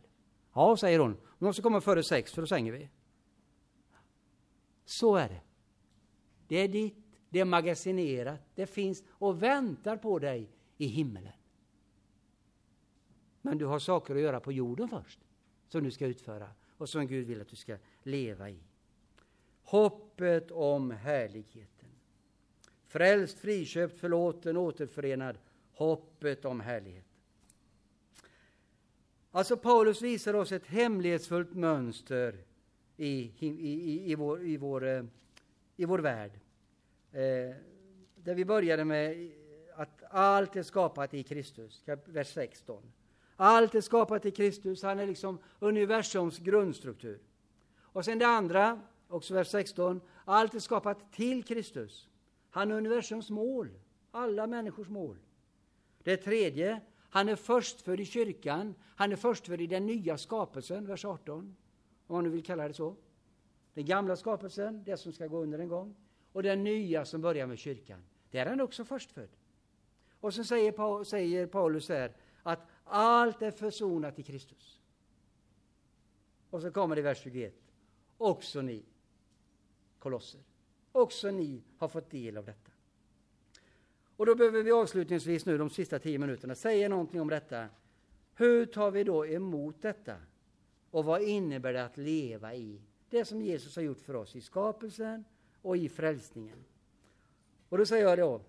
Ja, 0.54 0.76
säger 0.76 0.98
hon. 0.98 1.16
Du 1.38 1.44
måste 1.44 1.62
komma 1.62 1.80
före 1.80 2.02
sex, 2.02 2.32
för 2.32 2.42
då 2.42 2.46
sänger 2.46 2.72
vi. 2.72 2.88
Så 4.84 5.16
är 5.16 5.28
det. 5.28 5.40
Det 6.48 6.56
är 6.56 6.68
ditt, 6.68 7.07
det 7.30 7.40
är 7.40 7.44
magasinerat, 7.44 8.40
det 8.54 8.66
finns 8.66 9.02
och 9.08 9.42
väntar 9.42 9.96
på 9.96 10.18
dig 10.18 10.50
i 10.76 10.86
himmelen. 10.86 11.32
Men 13.42 13.58
du 13.58 13.64
har 13.64 13.78
saker 13.78 14.14
att 14.14 14.20
göra 14.20 14.40
på 14.40 14.52
jorden 14.52 14.88
först, 14.88 15.20
som 15.68 15.84
du 15.84 15.90
ska 15.90 16.06
utföra 16.06 16.48
och 16.76 16.88
som 16.88 17.06
Gud 17.06 17.26
vill 17.26 17.40
att 17.40 17.48
du 17.48 17.56
ska 17.56 17.76
leva 18.02 18.50
i. 18.50 18.58
Hoppet 19.62 20.50
om 20.50 20.90
härligheten. 20.90 21.88
Frälst, 22.86 23.38
friköpt, 23.38 24.00
förlåten, 24.00 24.56
återförenad. 24.56 25.38
Hoppet 25.72 26.44
om 26.44 26.60
härlighet. 26.60 27.04
Alltså 29.30 29.56
Paulus 29.56 30.02
visar 30.02 30.34
oss 30.34 30.52
ett 30.52 30.66
hemlighetsfullt 30.66 31.54
mönster 31.54 32.44
i, 32.96 33.32
i, 33.38 33.46
i, 33.46 34.10
i, 34.10 34.14
vår, 34.14 34.42
i, 34.42 34.56
vår, 34.56 34.86
eh, 34.86 35.04
i 35.76 35.84
vår 35.84 35.98
värld. 35.98 36.30
Eh, 37.12 37.54
där 38.14 38.34
vi 38.34 38.44
började 38.44 38.84
med 38.84 39.30
att 39.74 40.02
allt 40.10 40.56
är 40.56 40.62
skapat 40.62 41.14
i 41.14 41.22
Kristus, 41.22 41.82
vers 42.04 42.32
16. 42.32 42.82
Allt 43.36 43.74
är 43.74 43.80
skapat 43.80 44.26
i 44.26 44.30
Kristus, 44.30 44.82
han 44.82 44.98
är 44.98 45.06
liksom 45.06 45.38
universums 45.58 46.38
grundstruktur. 46.38 47.20
Och 47.78 48.04
sen 48.04 48.18
det 48.18 48.26
andra, 48.26 48.80
också 49.08 49.34
vers 49.34 49.48
16, 49.48 50.00
allt 50.24 50.54
är 50.54 50.58
skapat 50.58 51.12
till 51.12 51.44
Kristus. 51.44 52.08
Han 52.50 52.70
är 52.70 52.74
universums 52.74 53.30
mål, 53.30 53.68
alla 54.10 54.46
människors 54.46 54.88
mål. 54.88 55.16
Det 56.02 56.16
tredje, 56.16 56.80
han 57.10 57.28
är 57.28 57.36
förstfödd 57.36 58.00
i 58.00 58.04
kyrkan, 58.04 58.74
han 58.96 59.12
är 59.12 59.16
förstfödd 59.16 59.60
i 59.60 59.66
den 59.66 59.86
nya 59.86 60.18
skapelsen, 60.18 60.86
vers 60.86 61.04
18, 61.04 61.56
om 62.06 62.14
man 62.14 62.24
nu 62.24 62.30
vill 62.30 62.44
kalla 62.44 62.68
det 62.68 62.74
så. 62.74 62.96
Den 63.74 63.84
gamla 63.84 64.16
skapelsen, 64.16 64.84
det 64.84 64.96
som 64.96 65.12
ska 65.12 65.26
gå 65.26 65.42
under 65.42 65.58
en 65.58 65.68
gång, 65.68 65.94
och 66.32 66.42
den 66.42 66.64
nya 66.64 67.04
som 67.04 67.20
börjar 67.20 67.46
med 67.46 67.58
kyrkan. 67.58 68.02
Där 68.30 68.46
är 68.46 68.50
han 68.50 68.60
också 68.60 68.84
förstfödd. 68.84 69.28
Och 70.20 70.34
så 70.34 70.44
säger, 70.44 71.04
säger 71.04 71.46
Paulus 71.46 71.88
här 71.88 72.12
att 72.42 72.60
allt 72.84 73.42
är 73.42 73.50
försonat 73.50 74.18
i 74.18 74.22
Kristus. 74.22 74.80
Och 76.50 76.62
så 76.62 76.70
kommer 76.70 76.96
det 76.96 77.00
i 77.00 77.02
vers 77.02 77.22
21. 77.22 77.54
Också 78.18 78.62
ni, 78.62 78.84
kolosser, 79.98 80.40
också 80.92 81.30
ni 81.30 81.62
har 81.78 81.88
fått 81.88 82.10
del 82.10 82.36
av 82.36 82.44
detta. 82.44 82.70
Och 84.16 84.26
då 84.26 84.34
behöver 84.34 84.62
vi 84.62 84.72
avslutningsvis 84.72 85.46
nu 85.46 85.58
de 85.58 85.70
sista 85.70 85.98
tio 85.98 86.18
minuterna 86.18 86.54
säga 86.54 86.88
någonting 86.88 87.20
om 87.20 87.28
detta. 87.28 87.66
Hur 88.34 88.66
tar 88.66 88.90
vi 88.90 89.04
då 89.04 89.26
emot 89.26 89.82
detta? 89.82 90.16
Och 90.90 91.04
vad 91.04 91.22
innebär 91.22 91.72
det 91.72 91.84
att 91.84 91.96
leva 91.96 92.54
i 92.54 92.82
det 93.10 93.24
som 93.24 93.42
Jesus 93.42 93.76
har 93.76 93.82
gjort 93.82 94.00
för 94.00 94.16
oss 94.16 94.36
i 94.36 94.40
skapelsen 94.40 95.24
och 95.68 95.76
i 95.76 95.88
frälsningen? 95.88 96.64
Och 97.68 97.78
då 97.78 97.86
säger 97.86 98.04
jag 98.04 98.18
då 98.18 98.40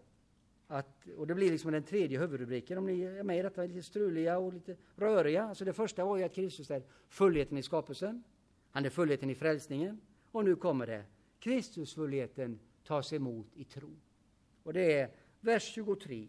att, 0.67 1.07
och 1.17 1.27
det 1.27 1.35
blir 1.35 1.51
liksom 1.51 1.71
den 1.71 1.83
tredje 1.83 2.19
huvudrubriken 2.19 2.77
om 2.77 2.85
ni 2.85 3.01
är 3.01 3.23
med 3.23 3.39
i 3.39 3.41
detta, 3.41 3.63
lite 3.63 3.83
struliga 3.83 4.37
och 4.37 4.53
lite 4.53 4.77
röriga. 4.95 5.43
Alltså 5.43 5.65
det 5.65 5.73
första 5.73 6.05
var 6.05 6.17
ju 6.17 6.23
att 6.23 6.33
Kristus 6.33 6.71
är 6.71 6.83
fullheten 7.09 7.57
i 7.57 7.63
skapelsen. 7.63 8.23
Han 8.71 8.85
är 8.85 8.89
fullheten 8.89 9.29
i 9.29 9.35
frälsningen. 9.35 10.01
Och 10.31 10.45
nu 10.45 10.55
kommer 10.55 10.87
det, 10.87 11.03
Kristusfullheten 11.39 12.59
tas 12.83 13.13
emot 13.13 13.47
i 13.55 13.63
tro. 13.63 13.95
Och 14.63 14.73
det 14.73 14.93
är 14.93 15.11
vers 15.39 15.63
23. 15.63 16.27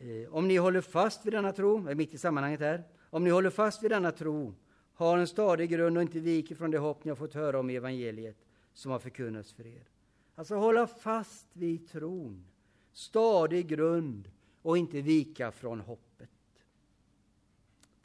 Eh, 0.00 0.34
om 0.34 0.48
ni 0.48 0.56
håller 0.56 0.80
fast 0.80 1.26
vid 1.26 1.32
denna 1.32 1.52
tro, 1.52 1.88
är 1.88 1.94
mitt 1.94 2.14
i 2.14 2.18
sammanhanget 2.18 2.60
här, 2.60 2.84
om 3.10 3.24
ni 3.24 3.30
håller 3.30 3.50
fast 3.50 3.82
vid 3.82 3.90
denna 3.90 4.12
tro, 4.12 4.54
har 4.94 5.18
en 5.18 5.26
stadig 5.26 5.70
grund 5.70 5.96
och 5.96 6.02
inte 6.02 6.20
viker 6.20 6.54
från 6.54 6.70
det 6.70 6.78
hopp 6.78 7.04
ni 7.04 7.08
har 7.08 7.16
fått 7.16 7.34
höra 7.34 7.60
om 7.60 7.70
i 7.70 7.76
evangeliet 7.76 8.36
som 8.72 8.92
har 8.92 8.98
förkunnats 8.98 9.52
för 9.52 9.66
er. 9.66 9.88
Alltså 10.34 10.54
hålla 10.54 10.86
fast 10.86 11.46
vid 11.52 11.88
tron, 11.88 12.44
stadig 12.92 13.66
grund 13.66 14.30
och 14.62 14.78
inte 14.78 15.00
vika 15.00 15.52
från 15.52 15.80
hoppet. 15.80 16.30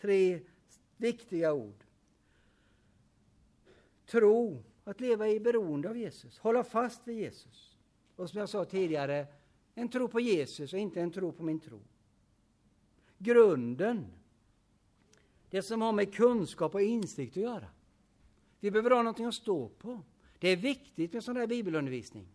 Tre 0.01 0.39
viktiga 0.97 1.53
ord. 1.53 1.83
Tro, 4.05 4.63
att 4.83 5.01
leva 5.01 5.27
i 5.27 5.39
beroende 5.39 5.89
av 5.89 5.97
Jesus, 5.97 6.39
hålla 6.39 6.63
fast 6.63 7.07
vid 7.07 7.17
Jesus. 7.17 7.77
Och 8.15 8.29
som 8.29 8.39
jag 8.39 8.49
sa 8.49 8.65
tidigare, 8.65 9.27
en 9.75 9.89
tro 9.89 10.07
på 10.07 10.19
Jesus 10.19 10.73
och 10.73 10.79
inte 10.79 11.01
en 11.01 11.11
tro 11.11 11.31
på 11.31 11.43
min 11.43 11.59
tro. 11.59 11.79
Grunden, 13.17 14.05
det 15.49 15.61
som 15.61 15.81
har 15.81 15.93
med 15.93 16.13
kunskap 16.13 16.75
och 16.75 16.81
insikt 16.81 17.37
att 17.37 17.43
göra. 17.43 17.67
Vi 18.59 18.71
behöver 18.71 18.91
ha 18.91 18.97
någonting 18.97 19.25
att 19.25 19.33
stå 19.33 19.69
på. 19.69 20.01
Det 20.39 20.49
är 20.49 20.55
viktigt 20.55 21.13
med 21.13 21.23
sån 21.23 21.37
här 21.37 21.47
bibelundervisning. 21.47 22.27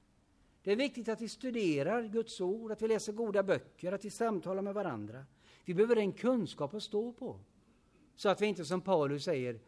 Det 0.63 0.73
är 0.73 0.77
viktigt 0.77 1.09
att 1.09 1.21
vi 1.21 1.29
studerar 1.29 2.03
Guds 2.03 2.41
ord, 2.41 2.73
att 2.73 2.83
vi 2.83 2.89
läser 2.89 3.13
goda 3.13 3.43
böcker, 3.43 3.93
att 3.93 4.05
vi 4.05 4.11
samtalar 4.11 4.63
med 4.63 4.75
varandra. 4.75 5.25
Vi 5.65 5.75
behöver 5.75 5.97
en 5.97 6.13
kunskap 6.13 6.75
att 6.75 6.83
stå 6.83 7.13
på. 7.13 7.41
Så 8.17 8.29
att 8.29 8.43
vi 8.43 8.47
inte 8.47 8.65
som 8.65 8.81
Paulus 8.81 9.25
säger 9.25 9.61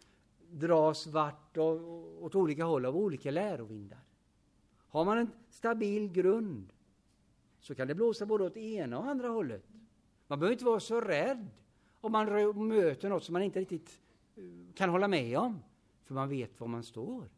dras 0.51 1.07
vart 1.07 1.57
och 1.57 2.25
åt 2.25 2.35
olika 2.35 2.65
håll 2.65 2.87
av 2.87 2.97
olika 2.97 3.31
lärovindar. 3.31 4.01
Har 4.89 5.05
man 5.05 5.19
en 5.19 5.31
stabil 5.51 6.13
grund 6.13 6.73
så 7.63 7.75
kan 7.75 7.89
det 7.89 7.95
blåsa 7.95 8.27
både 8.27 8.45
åt 8.45 8.57
ena 8.57 8.99
och 8.99 9.07
andra 9.07 9.29
hållet. 9.29 9.63
Man 10.27 10.39
behöver 10.39 10.53
inte 10.53 10.65
vara 10.65 10.81
så 10.81 11.01
rädd 11.01 11.49
om 12.01 12.13
man 12.13 12.69
möter 12.69 13.09
något 13.09 13.25
som 13.25 13.33
man 13.33 13.43
inte 13.43 13.61
riktigt 13.61 14.01
eh, 14.37 14.75
kan 14.75 14.91
hålla 14.91 15.09
med 15.09 15.39
om, 15.39 15.63
för 16.05 16.15
man 16.15 16.29
vet 16.29 16.61
var 16.61 16.69
man 16.69 16.83
står. 16.83 17.29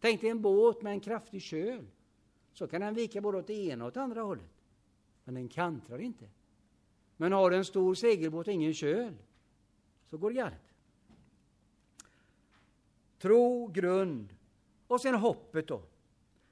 Tänk 0.00 0.20
dig 0.20 0.30
en 0.30 0.42
båt 0.42 0.82
med 0.82 0.92
en 0.92 1.00
kraftig 1.00 1.42
köl. 1.42 1.86
Så 2.52 2.66
kan 2.66 2.80
den 2.80 2.94
vika 2.94 3.20
både 3.20 3.38
åt 3.38 3.46
det 3.46 3.66
ena 3.66 3.84
och 3.84 3.88
åt 3.88 3.96
andra 3.96 4.22
hållet. 4.22 4.64
Men 5.24 5.34
den 5.34 5.48
kantrar 5.48 5.98
inte. 5.98 6.28
Men 7.16 7.32
har 7.32 7.50
du 7.50 7.56
en 7.56 7.64
stor 7.64 7.94
segelbåt 7.94 8.46
och 8.46 8.52
ingen 8.52 8.74
köl, 8.74 9.14
så 10.10 10.18
går 10.18 10.30
det 10.30 10.36
galet. 10.36 10.74
Tro, 13.18 13.66
grund 13.66 14.34
och 14.86 15.00
sen 15.00 15.14
hoppet 15.14 15.68
då. 15.68 15.82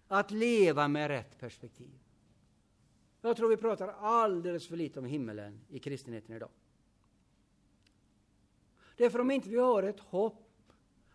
Att 0.08 0.30
leva 0.30 0.88
med 0.88 1.08
rätt 1.08 1.38
perspektiv. 1.38 1.98
Jag 3.20 3.36
tror 3.36 3.48
vi 3.48 3.56
pratar 3.56 3.88
alldeles 3.88 4.68
för 4.68 4.76
lite 4.76 4.98
om 4.98 5.04
himmelen 5.04 5.60
i 5.68 5.78
kristenheten 5.78 6.36
idag. 6.36 6.50
Därför 8.96 9.18
om 9.18 9.30
inte 9.30 9.48
vi 9.48 9.56
har 9.56 9.82
ett 9.82 10.00
hopp 10.00 10.72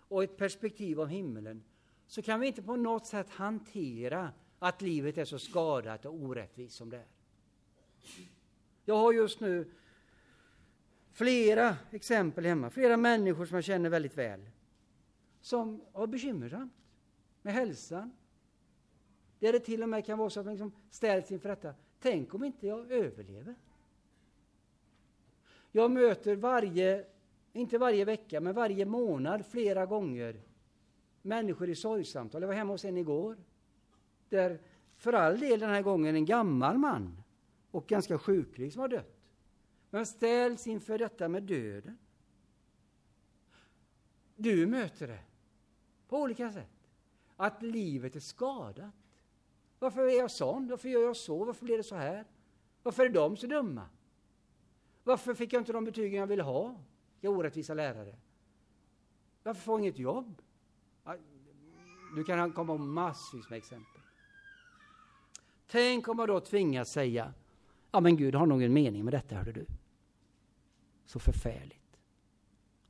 och 0.07 0.23
ett 0.23 0.37
perspektiv 0.37 0.99
av 1.01 1.07
himmelen 1.07 1.63
så 2.07 2.21
kan 2.21 2.39
vi 2.39 2.47
inte 2.47 2.61
på 2.61 2.75
något 2.75 3.05
sätt 3.05 3.29
hantera 3.29 4.33
att 4.59 4.81
livet 4.81 5.17
är 5.17 5.25
så 5.25 5.39
skadat 5.39 6.05
och 6.05 6.13
orättvist 6.13 6.75
som 6.75 6.89
det 6.89 6.97
är. 6.97 7.07
Jag 8.85 8.95
har 8.95 9.13
just 9.13 9.39
nu 9.39 9.71
flera 11.11 11.77
exempel 11.91 12.45
hemma, 12.45 12.69
flera 12.69 12.97
människor 12.97 13.45
som 13.45 13.55
jag 13.55 13.63
känner 13.63 13.89
väldigt 13.89 14.17
väl 14.17 14.49
som 15.41 15.81
har 15.93 16.07
bekymmersamt 16.07 16.73
med 17.41 17.53
hälsan. 17.53 18.11
Där 19.39 19.53
det 19.53 19.59
till 19.59 19.83
och 19.83 19.89
med 19.89 20.05
kan 20.05 20.17
vara 20.17 20.29
så 20.29 20.39
att 20.39 20.45
man 20.45 20.53
liksom 20.53 20.71
ställs 20.89 21.31
inför 21.31 21.49
detta. 21.49 21.73
Tänk 22.05 22.33
om 22.33 22.43
inte 22.43 22.67
jag 22.67 22.91
överlever? 22.91 23.55
Jag 25.71 25.91
möter 25.91 26.35
varje 26.35 27.05
inte 27.53 27.77
varje 27.77 28.05
vecka, 28.05 28.41
men 28.41 28.55
varje 28.55 28.85
månad, 28.85 29.45
flera 29.45 29.85
gånger, 29.85 30.41
människor 31.21 31.69
i 31.69 31.75
sorgsamtal. 31.75 32.41
Jag 32.41 32.47
var 32.47 32.55
hemma 32.55 32.73
hos 32.73 32.85
en 32.85 32.97
igår, 32.97 33.37
där 34.29 34.59
för 34.95 35.13
all 35.13 35.39
del 35.39 35.59
den 35.59 35.69
här 35.69 35.81
gången 35.81 36.15
en 36.15 36.25
gammal 36.25 36.77
man 36.77 37.23
och 37.71 37.87
ganska 37.87 38.19
sjuklig 38.19 38.73
som 38.73 38.81
har 38.81 38.87
dött. 38.87 39.17
Men 39.89 40.05
ställs 40.05 40.67
inför 40.67 40.97
detta 40.97 41.27
med 41.27 41.43
döden. 41.43 41.97
Du 44.35 44.67
möter 44.67 45.07
det 45.07 45.23
på 46.07 46.21
olika 46.21 46.51
sätt. 46.51 46.89
Att 47.35 47.63
livet 47.63 48.15
är 48.15 48.19
skadat. 48.19 49.04
Varför 49.85 50.07
är 50.07 50.17
jag 50.17 50.31
sån? 50.31 50.67
Varför 50.67 50.89
gör 50.89 51.01
jag 51.01 51.15
så? 51.15 51.45
Varför 51.45 51.65
blir 51.65 51.77
det 51.77 51.83
så 51.83 51.95
här? 51.95 52.25
Varför 52.83 53.05
är 53.05 53.09
de 53.09 53.37
så 53.37 53.47
dumma? 53.47 53.89
Varför 55.03 55.33
fick 55.33 55.53
jag 55.53 55.61
inte 55.61 55.73
de 55.73 55.85
betygen 55.85 56.19
jag 56.19 56.27
ville 56.27 56.43
ha? 56.43 56.75
Jag 57.19 57.37
orättvisa 57.37 57.73
lärare. 57.73 58.15
Varför 59.43 59.61
får 59.61 59.73
jag 59.73 59.79
inget 59.79 59.99
jobb? 59.99 60.41
Du 62.15 62.23
kan 62.23 62.51
komma 62.51 62.77
på 62.77 62.77
massvis 62.77 63.49
med 63.49 63.57
exempel. 63.57 64.01
Tänk 65.67 66.07
om 66.07 66.17
man 66.17 66.27
då 66.27 66.39
tvingas 66.39 66.91
säga, 66.91 67.33
ja 67.91 67.99
men 67.99 68.17
Gud 68.17 68.35
har 68.35 68.45
nog 68.45 68.63
en 68.63 68.73
mening 68.73 69.03
med 69.03 69.13
detta, 69.13 69.35
hörde 69.35 69.51
du. 69.51 69.65
Så 71.05 71.19
förfärligt. 71.19 71.99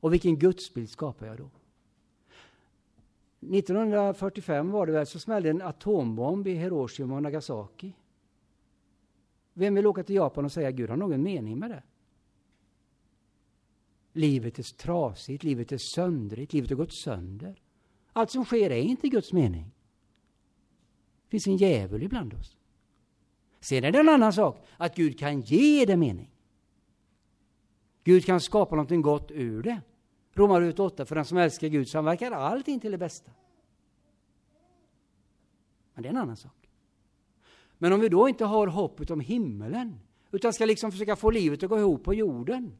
Och 0.00 0.12
vilken 0.12 0.38
gudsbild 0.38 0.90
skapar 0.90 1.26
jag 1.26 1.36
då? 1.36 1.50
1945 3.54 4.70
var 4.70 4.86
det 4.86 4.92
väl, 4.92 5.06
så 5.06 5.18
smällde 5.18 5.50
en 5.50 5.62
atombomb 5.62 6.46
i 6.46 6.54
Hiroshima 6.54 7.14
och 7.14 7.22
Nagasaki. 7.22 7.92
Vem 9.54 9.74
vill 9.74 9.86
åka 9.86 10.02
till 10.02 10.14
Japan 10.14 10.44
och 10.44 10.52
säga 10.52 10.70
Gud 10.70 10.90
har 10.90 10.96
någon 10.96 11.22
mening 11.22 11.58
med 11.58 11.70
det? 11.70 11.82
Livet 14.12 14.58
är 14.58 14.76
trasigt, 14.76 15.44
livet 15.44 15.72
är 15.72 15.78
söndrigt, 15.78 16.52
livet 16.52 16.70
har 16.70 16.76
gått 16.76 16.94
sönder. 16.94 17.62
Allt 18.12 18.30
som 18.30 18.44
sker 18.44 18.70
är 18.70 18.82
inte 18.82 19.08
Guds 19.08 19.32
mening. 19.32 19.72
Det 21.24 21.30
finns 21.30 21.46
en 21.46 21.56
djävul 21.56 22.02
ibland 22.02 22.34
oss. 22.34 22.56
Sen 23.60 23.84
är 23.84 23.92
det 23.92 23.98
en 23.98 24.08
annan 24.08 24.32
sak 24.32 24.66
att 24.76 24.96
Gud 24.96 25.18
kan 25.18 25.40
ge 25.40 25.84
det 25.84 25.96
mening. 25.96 26.30
Gud 28.04 28.24
kan 28.24 28.40
skapa 28.40 28.74
någonting 28.74 29.02
gott 29.02 29.30
ur 29.30 29.62
det. 29.62 29.80
Romarbrevet 30.36 30.78
8, 30.78 31.06
för 31.06 31.14
den 31.14 31.24
som 31.24 31.38
älskar 31.38 31.68
Gud 31.68 31.88
samverkar 31.88 32.32
allting 32.32 32.80
till 32.80 32.92
det 32.92 32.98
bästa. 32.98 33.30
Men 35.94 36.02
det 36.02 36.08
är 36.08 36.10
en 36.10 36.16
annan 36.16 36.36
sak. 36.36 36.70
Men 37.78 37.92
om 37.92 38.00
vi 38.00 38.08
då 38.08 38.28
inte 38.28 38.44
har 38.44 38.66
hoppet 38.66 39.10
om 39.10 39.20
himmelen, 39.20 40.00
utan 40.30 40.52
ska 40.52 40.64
liksom 40.64 40.92
försöka 40.92 41.16
få 41.16 41.30
livet 41.30 41.62
att 41.62 41.68
gå 41.68 41.78
ihop 41.78 42.04
på 42.04 42.14
jorden, 42.14 42.78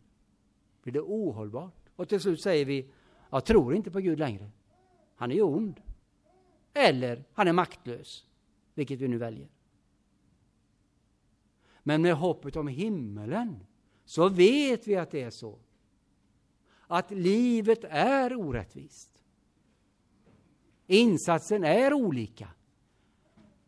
blir 0.83 0.93
det 0.93 1.01
ohållbart. 1.01 1.89
Och 1.97 2.09
till 2.09 2.21
slut 2.21 2.41
säger 2.41 2.65
vi, 2.65 2.91
jag 3.31 3.45
tror 3.45 3.75
inte 3.75 3.91
på 3.91 4.01
Gud 4.01 4.19
längre. 4.19 4.51
Han 5.17 5.31
är 5.31 5.35
ju 5.35 5.43
ond. 5.43 5.81
Eller, 6.73 7.25
han 7.33 7.49
är 7.49 7.53
maktlös. 7.53 8.25
Vilket 8.75 9.01
vi 9.01 9.09
nu 9.09 9.19
väljer. 9.19 9.49
Men 11.83 12.03
med 12.03 12.15
hoppet 12.15 12.57
om 12.57 12.69
himmelen 12.69 13.67
så 14.05 14.29
vet 14.29 14.87
vi 14.87 14.97
att 14.97 15.11
det 15.11 15.23
är 15.23 15.31
så. 15.31 15.59
Att 16.87 17.11
livet 17.11 17.85
är 17.89 18.37
orättvist. 18.37 19.11
Insatsen 20.87 21.65
är 21.65 21.93
olika. 21.93 22.49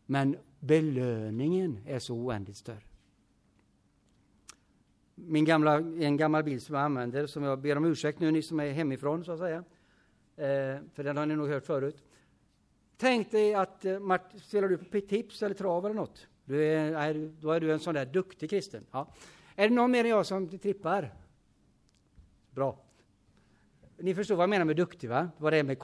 Men 0.05 0.37
belöningen 0.59 1.79
är 1.85 1.99
så 1.99 2.15
oändligt 2.15 2.57
större. 2.57 2.83
Min 5.15 5.45
gamla, 5.45 5.77
en 5.77 6.17
gammal 6.17 6.43
bild 6.43 6.61
som 6.61 6.75
jag 6.75 6.83
använder, 6.83 7.27
som 7.27 7.43
jag 7.43 7.59
ber 7.59 7.75
om 7.75 7.85
ursäkt 7.85 8.19
nu, 8.19 8.31
ni 8.31 8.41
som 8.41 8.59
är 8.59 8.71
hemifrån, 8.71 9.25
så 9.25 9.31
att 9.31 9.39
säga. 9.39 9.63
Eh, 10.35 10.81
för 10.93 11.03
den 11.03 11.17
har 11.17 11.25
ni 11.25 11.35
nog 11.35 11.49
hört 11.49 11.65
förut. 11.65 12.03
Tänk 12.97 13.31
dig 13.31 13.53
att, 13.53 13.85
eh, 13.85 13.99
Mart, 13.99 14.31
spelar 14.41 14.67
du 14.67 14.77
på 14.77 15.01
tips 15.01 15.43
eller 15.43 15.55
trav 15.55 15.85
eller 15.85 15.95
något? 15.95 16.27
Du 16.45 16.65
är, 16.65 16.93
är, 16.93 17.31
då 17.39 17.51
är 17.51 17.59
du 17.59 17.73
en 17.73 17.79
sån 17.79 17.95
där 17.95 18.05
duktig 18.05 18.49
kristen. 18.49 18.85
Ja. 18.91 19.13
Är 19.55 19.69
det 19.69 19.75
någon 19.75 19.91
mer 19.91 20.03
än 20.03 20.09
jag 20.09 20.25
som 20.25 20.59
trippar? 20.59 21.13
Bra. 22.51 22.88
Ni 24.01 24.15
förstår 24.15 24.35
vad 24.35 24.43
jag 24.43 24.49
menar 24.49 24.65
med 24.65 24.75
duktig, 24.75 25.09
va? 25.09 25.29
Vad 25.37 25.53
det 25.53 25.57
är 25.57 25.63
med 25.63 25.79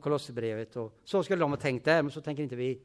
Kolosserbrevet 0.00 0.76
och 0.76 0.98
så 1.04 1.22
skulle 1.22 1.40
de 1.40 1.50
ha 1.50 1.56
tänkt 1.56 1.84
där, 1.84 2.02
men 2.02 2.10
så 2.10 2.20
tänker 2.20 2.42
inte 2.42 2.56
vi. 2.56 2.80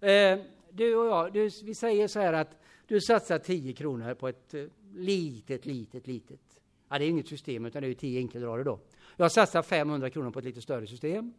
Eh, 0.00 0.38
du 0.70 0.96
och 0.96 1.06
jag, 1.06 1.32
du, 1.32 1.50
vi 1.64 1.74
säger 1.74 2.08
så 2.08 2.20
här 2.20 2.32
att 2.32 2.56
du 2.86 3.00
satsar 3.00 3.38
10 3.38 3.72
kronor 3.72 4.14
på 4.14 4.28
ett 4.28 4.54
eh, 4.54 4.64
litet, 4.94 5.66
litet, 5.66 6.06
litet. 6.06 6.40
Ja, 6.88 6.98
det 6.98 7.04
är 7.04 7.08
inget 7.08 7.28
system, 7.28 7.64
utan 7.64 7.82
det 7.82 7.88
är 7.88 7.94
10 7.94 8.18
enkelrader 8.18 8.64
då. 8.64 8.78
Jag 9.16 9.32
satsar 9.32 9.62
500 9.62 10.10
kronor 10.10 10.30
på 10.30 10.38
ett 10.38 10.44
lite 10.44 10.60
större 10.60 10.86
system. 10.86 11.34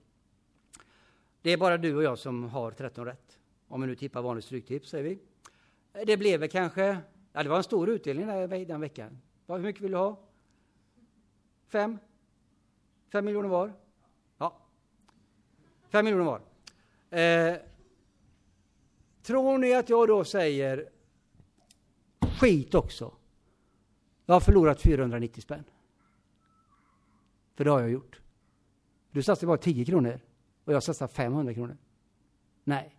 Det 1.41 1.51
är 1.51 1.57
bara 1.57 1.77
du 1.77 1.95
och 1.95 2.03
jag 2.03 2.19
som 2.19 2.43
har 2.43 2.71
13 2.71 3.05
rätt. 3.05 3.39
Om 3.67 3.81
vi 3.81 3.87
nu 3.87 3.95
tippar 3.95 4.21
vanligt 4.21 4.45
stryktips, 4.45 4.89
säger 4.89 5.03
vi. 5.03 5.19
Eh, 5.93 6.05
det 6.05 6.17
blev 6.17 6.39
väl 6.39 6.49
kanske, 6.49 6.97
ja 7.33 7.43
det 7.43 7.49
var 7.49 7.57
en 7.57 7.63
stor 7.63 7.89
utdelning 7.89 8.27
den 8.67 8.81
veckan. 8.81 9.19
Hur 9.47 9.59
mycket 9.59 9.81
vill 9.81 9.91
du 9.91 9.97
ha? 9.97 10.19
Fem? 11.67 11.97
Fem 13.13 13.25
miljoner 13.25 13.49
var? 13.49 13.73
Ja. 14.37 14.57
Fem 15.89 16.05
miljoner 16.05 16.25
var. 16.25 16.41
Eh, 17.19 17.57
tror 19.21 19.57
ni 19.57 19.73
att 19.73 19.89
jag 19.89 20.07
då 20.07 20.23
säger 20.23 20.89
skit 22.39 22.75
också? 22.75 23.13
Jag 24.25 24.35
har 24.35 24.39
förlorat 24.39 24.81
490 24.81 25.41
spänn. 25.41 25.63
För 27.55 27.63
det 27.63 27.71
har 27.71 27.79
jag 27.79 27.91
gjort. 27.91 28.21
Du 29.11 29.23
satsar 29.23 29.47
bara 29.47 29.57
10 29.57 29.85
kronor 29.85 30.19
och 30.63 30.73
jag 30.73 30.83
satsar 30.83 31.07
500 31.07 31.53
kronor. 31.53 31.77
Nej, 32.63 32.95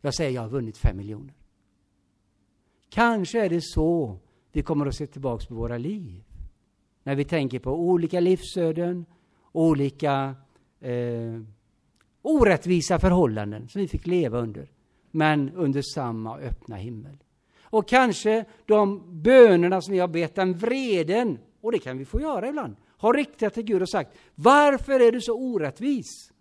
jag 0.00 0.14
säger 0.14 0.30
jag 0.30 0.42
har 0.42 0.48
vunnit 0.48 0.78
5 0.78 0.96
miljoner. 0.96 1.34
Kanske 2.88 3.44
är 3.44 3.48
det 3.48 3.62
så 3.62 4.18
vi 4.52 4.62
kommer 4.62 4.86
att 4.86 4.94
se 4.94 5.06
tillbaka 5.06 5.46
på 5.46 5.54
våra 5.54 5.78
liv. 5.78 6.24
När 7.02 7.14
vi 7.14 7.24
tänker 7.24 7.58
på 7.58 7.70
olika 7.70 8.20
livsöden, 8.20 9.06
olika 9.52 10.34
eh, 10.80 11.40
orättvisa 12.22 12.98
förhållanden 12.98 13.68
som 13.68 13.80
vi 13.80 13.88
fick 13.88 14.06
leva 14.06 14.38
under, 14.38 14.70
men 15.10 15.50
under 15.50 15.82
samma 15.82 16.38
öppna 16.38 16.76
himmel. 16.76 17.16
Och 17.62 17.88
kanske 17.88 18.44
de 18.66 19.02
bönerna 19.22 19.82
som 19.82 19.92
vi 19.92 19.98
har 19.98 20.08
bett, 20.08 20.34
den 20.34 20.54
vreden, 20.54 21.38
och 21.60 21.72
det 21.72 21.78
kan 21.78 21.98
vi 21.98 22.04
få 22.04 22.20
göra 22.20 22.48
ibland, 22.48 22.76
har 22.88 23.14
riktat 23.14 23.54
till 23.54 23.62
Gud 23.62 23.82
och 23.82 23.88
sagt 23.88 24.18
Varför 24.34 25.00
är 25.00 25.12
du 25.12 25.20
så 25.20 25.34
orättvis? 25.34 26.32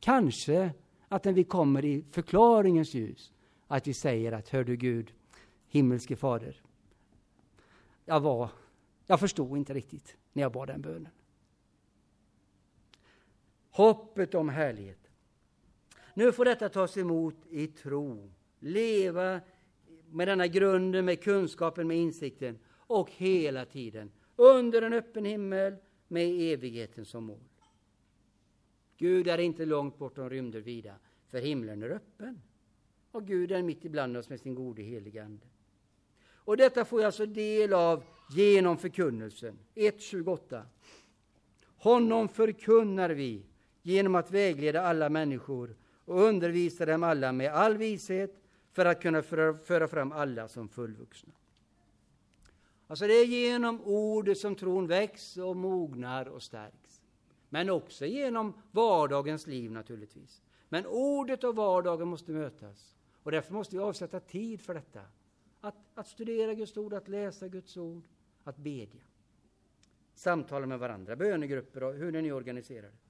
Kanske 0.00 0.70
att 1.08 1.24
när 1.24 1.32
vi 1.32 1.44
kommer 1.44 1.84
i 1.84 2.04
förklaringens 2.10 2.94
ljus 2.94 3.32
att 3.66 3.86
vi 3.86 3.94
säger 3.94 4.32
att 4.32 4.48
hör 4.48 4.64
du 4.64 4.76
Gud, 4.76 5.12
himmelske 5.68 6.16
fader, 6.16 6.62
jag 8.04 8.20
var, 8.20 8.50
jag 9.06 9.20
förstod 9.20 9.58
inte 9.58 9.74
riktigt 9.74 10.16
när 10.32 10.42
jag 10.42 10.52
bad 10.52 10.68
den 10.68 10.82
bönen. 10.82 11.08
Hoppet 13.78 14.34
om 14.34 14.48
härlighet. 14.48 15.10
Nu 16.14 16.32
får 16.32 16.44
detta 16.44 16.68
tas 16.68 16.96
emot 16.96 17.36
i 17.50 17.66
tro. 17.66 18.30
Leva 18.58 19.40
med 20.10 20.28
denna 20.28 20.46
grunden, 20.46 21.04
med 21.04 21.22
kunskapen, 21.22 21.88
med 21.88 21.96
insikten 21.96 22.58
och 22.68 23.10
hela 23.10 23.64
tiden 23.64 24.10
under 24.36 24.82
en 24.82 24.92
öppen 24.92 25.24
himmel 25.24 25.76
med 26.08 26.52
evigheten 26.52 27.04
som 27.04 27.24
mål. 27.24 27.48
Gud 28.96 29.28
är 29.28 29.38
inte 29.38 29.64
långt 29.64 29.98
bortom 29.98 30.30
rymder 30.30 30.60
vida, 30.60 30.94
för 31.28 31.40
himlen 31.40 31.82
är 31.82 31.90
öppen. 31.90 32.40
Och 33.10 33.26
Gud 33.26 33.52
är 33.52 33.62
mitt 33.62 33.84
ibland 33.84 34.16
oss 34.16 34.28
med 34.28 34.40
sin 34.40 34.54
gode 34.54 34.82
helige 34.82 35.24
Ande. 35.24 35.46
Och 36.32 36.56
detta 36.56 36.84
får 36.84 37.00
jag 37.00 37.06
alltså 37.06 37.26
del 37.26 37.72
av 37.72 38.04
genom 38.30 38.78
förkunnelsen. 38.78 39.58
1.28. 39.74 40.62
Honom 41.76 42.28
förkunnar 42.28 43.10
vi 43.10 43.42
genom 43.82 44.14
att 44.14 44.30
vägleda 44.30 44.82
alla 44.82 45.08
människor 45.08 45.76
och 46.04 46.20
undervisa 46.20 46.86
dem 46.86 47.02
alla 47.02 47.32
med 47.32 47.52
all 47.52 47.76
vishet 47.76 48.40
för 48.72 48.84
att 48.84 49.02
kunna 49.02 49.22
föra 49.62 49.88
fram 49.88 50.12
alla 50.12 50.48
som 50.48 50.68
fullvuxna. 50.68 51.32
Alltså 52.86 53.06
det 53.06 53.12
är 53.14 53.26
genom 53.26 53.80
ordet 53.80 54.38
som 54.38 54.54
tron 54.54 54.86
väcks 54.86 55.36
och 55.36 55.56
mognar 55.56 56.28
och 56.28 56.42
stärks. 56.42 57.00
Men 57.48 57.70
också 57.70 58.06
genom 58.06 58.52
vardagens 58.70 59.46
liv 59.46 59.72
naturligtvis. 59.72 60.42
Men 60.68 60.86
ordet 60.86 61.44
och 61.44 61.56
vardagen 61.56 62.08
måste 62.08 62.32
mötas. 62.32 62.96
Och 63.22 63.30
därför 63.30 63.52
måste 63.52 63.76
vi 63.76 63.82
avsätta 63.82 64.20
tid 64.20 64.60
för 64.60 64.74
detta. 64.74 65.00
Att, 65.60 65.74
att 65.94 66.08
studera 66.08 66.54
Guds 66.54 66.76
ord, 66.76 66.94
att 66.94 67.08
läsa 67.08 67.48
Guds 67.48 67.76
ord, 67.76 68.04
att 68.44 68.56
bedja. 68.56 69.02
Samtala 70.14 70.66
med 70.66 70.78
varandra, 70.78 71.16
bönegrupper 71.16 71.82
och 71.82 71.94
hur 71.94 72.12
ni 72.12 72.32
organiserar 72.32 72.82
det. 72.82 73.07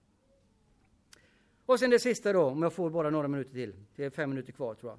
Och 1.69 1.79
sen 1.79 1.91
det 1.91 1.99
sista 1.99 2.33
då, 2.33 2.43
om 2.43 2.63
jag 2.63 2.73
får 2.73 2.91
bara 2.91 3.11
några 3.11 3.29
minuter 3.29 3.53
till. 3.53 3.75
Det 3.97 4.05
är 4.05 4.11
fem 4.11 4.31
minuter 4.31 4.53
kvar 4.53 4.75
tror 4.75 4.93
jag. 4.93 4.99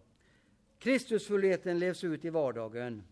Kristusfullheten 0.79 1.79
levs 1.79 2.03
ut 2.03 2.25
i 2.25 2.29
vardagen. 2.29 3.03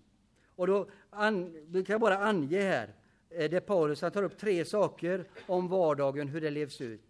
Och 0.56 0.68
då 0.68 0.90
an, 1.10 1.66
vi 1.68 1.84
kan 1.84 2.00
bara 2.00 2.18
ange 2.18 2.62
här 2.62 2.94
eh, 3.30 3.50
det 3.50 3.62
Paulus 3.62 4.02
han 4.02 4.12
tar 4.12 4.24
upp 4.24 4.38
tre 4.38 4.66
saker 4.66 5.26
om 5.46 5.68
vardagen, 5.68 6.28
hur 6.28 6.42
det 6.42 6.50
levs 6.50 6.82
ut. 6.82 7.02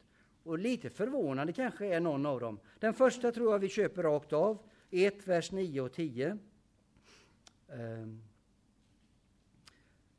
Och 0.44 0.60
lite 0.60 0.90
förvånande 0.90 1.54
kanske 1.54 1.86
är 1.86 2.00
någon 2.00 2.26
av 2.26 2.40
dem. 2.40 2.60
Den 2.80 2.94
första 2.94 3.32
tror 3.32 3.52
jag 3.52 3.60
vi 3.60 3.70
köper 3.70 4.04
rakt 4.04 4.34
av. 4.34 4.58
1, 4.90 5.28
vers 5.28 5.52
9 5.52 5.82
och 5.82 5.94
10. 5.94 6.38
Ehm. 7.70 8.24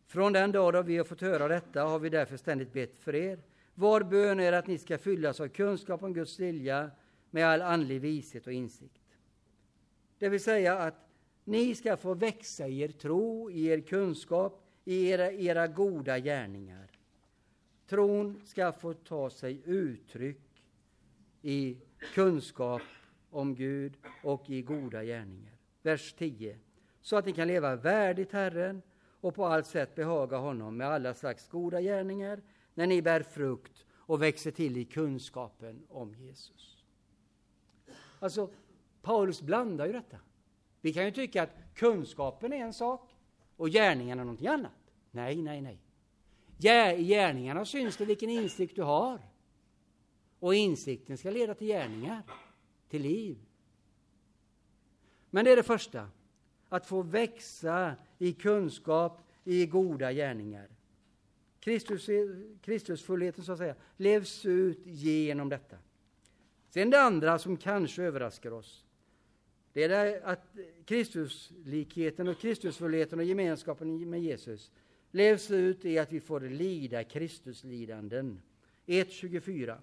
Från 0.06 0.32
den 0.32 0.52
dag 0.52 0.72
då 0.72 0.82
vi 0.82 0.96
har 0.96 1.04
fått 1.04 1.20
höra 1.20 1.48
detta 1.48 1.82
har 1.82 1.98
vi 1.98 2.08
därför 2.08 2.36
ständigt 2.36 2.72
bett 2.72 2.98
för 2.98 3.14
er. 3.14 3.38
Vår 3.80 4.00
bön 4.00 4.40
är 4.40 4.52
att 4.52 4.66
ni 4.66 4.78
ska 4.78 4.98
fyllas 4.98 5.40
av 5.40 5.48
kunskap 5.48 6.02
om 6.02 6.12
Guds 6.12 6.40
vilja 6.40 6.90
med 7.30 7.46
all 7.46 7.62
andlig 7.62 8.00
vishet 8.00 8.46
och 8.46 8.52
insikt. 8.52 9.02
Det 10.18 10.28
vill 10.28 10.42
säga 10.42 10.78
att 10.78 11.08
ni 11.44 11.74
ska 11.74 11.96
få 11.96 12.14
växa 12.14 12.68
i 12.68 12.80
er 12.80 12.88
tro, 12.88 13.50
i 13.50 13.66
er 13.66 13.80
kunskap, 13.80 14.62
i 14.84 15.08
era, 15.08 15.32
era 15.32 15.66
goda 15.66 16.18
gärningar. 16.18 16.90
Tron 17.86 18.40
ska 18.44 18.72
få 18.72 18.94
ta 18.94 19.30
sig 19.30 19.62
uttryck 19.64 20.64
i 21.42 21.76
kunskap 22.14 22.82
om 23.30 23.54
Gud 23.54 23.96
och 24.22 24.50
i 24.50 24.62
goda 24.62 25.04
gärningar. 25.04 25.54
Vers 25.82 26.12
10. 26.18 26.58
Så 27.00 27.16
att 27.16 27.26
ni 27.26 27.32
kan 27.32 27.48
leva 27.48 27.76
värdigt 27.76 28.32
Herren 28.32 28.82
och 29.20 29.34
på 29.34 29.46
allt 29.46 29.66
sätt 29.66 29.94
behaga 29.94 30.36
honom 30.36 30.76
med 30.76 30.88
alla 30.88 31.14
slags 31.14 31.48
goda 31.48 31.80
gärningar 31.80 32.40
när 32.78 32.86
ni 32.86 33.02
bär 33.02 33.22
frukt 33.22 33.86
och 33.92 34.22
växer 34.22 34.50
till 34.50 34.76
i 34.76 34.84
kunskapen 34.84 35.82
om 35.88 36.14
Jesus. 36.14 36.84
Alltså, 38.18 38.50
Paulus 39.02 39.42
blandar 39.42 39.86
ju 39.86 39.92
detta. 39.92 40.16
Vi 40.80 40.92
kan 40.92 41.04
ju 41.04 41.10
tycka 41.10 41.42
att 41.42 41.50
kunskapen 41.74 42.52
är 42.52 42.56
en 42.56 42.72
sak 42.72 43.16
och 43.56 43.68
gärningarna 43.68 44.24
någonting 44.24 44.46
annat. 44.46 44.92
Nej, 45.10 45.42
nej, 45.42 45.60
nej. 45.60 45.80
I 46.98 47.04
gärningarna 47.04 47.64
syns 47.64 47.96
det 47.96 48.04
vilken 48.04 48.30
insikt 48.30 48.76
du 48.76 48.82
har. 48.82 49.20
Och 50.38 50.54
insikten 50.54 51.18
ska 51.18 51.30
leda 51.30 51.54
till 51.54 51.66
gärningar, 51.66 52.22
till 52.88 53.02
liv. 53.02 53.38
Men 55.30 55.44
det 55.44 55.52
är 55.52 55.56
det 55.56 55.62
första. 55.62 56.08
Att 56.68 56.86
få 56.86 57.02
växa 57.02 57.94
i 58.18 58.32
kunskap, 58.32 59.20
i 59.44 59.66
goda 59.66 60.12
gärningar. 60.12 60.77
Kristus, 61.60 62.10
Kristusfullheten 62.62 63.44
så 63.44 63.52
att 63.52 63.58
säga, 63.58 63.74
levs 63.96 64.46
ut 64.46 64.80
genom 64.84 65.48
detta. 65.48 65.76
Sen 66.70 66.90
det 66.90 67.00
andra 67.00 67.38
som 67.38 67.56
kanske 67.56 68.02
överraskar 68.02 68.50
oss. 68.50 68.84
Det 69.72 69.84
är 69.84 69.88
det 69.88 70.20
att 70.24 70.56
Kristuslikheten 70.84 72.28
och 72.28 72.38
Kristusfullheten 72.38 73.18
och 73.18 73.24
gemenskapen 73.24 74.10
med 74.10 74.22
Jesus 74.22 74.70
levs 75.10 75.50
ut 75.50 75.84
i 75.84 75.98
att 75.98 76.12
vi 76.12 76.20
får 76.20 76.40
lida 76.40 77.04
Kristuslidanden. 77.04 78.40
1.24. 78.86 79.78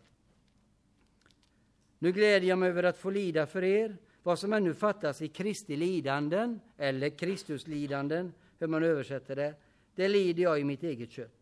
Nu 2.00 2.12
gläder 2.12 2.48
jag 2.48 2.58
mig 2.58 2.70
över 2.70 2.84
att 2.84 2.98
få 2.98 3.10
lida 3.10 3.48
för 3.48 3.64
er. 3.64 3.98
Vad 4.24 4.40
som 4.40 4.54
ännu 4.54 4.74
fattas 4.74 5.22
i 5.22 5.28
Kristi 5.28 5.76
lidanden, 5.76 6.60
eller 6.78 7.10
Kristuslidanden, 7.10 8.34
hur 8.60 8.68
man 8.68 8.84
översätter 8.84 9.36
det, 9.36 9.54
det 9.96 10.08
lider 10.08 10.44
jag 10.44 10.60
i 10.60 10.64
mitt 10.64 10.84
eget 10.84 11.12
kött. 11.12 11.35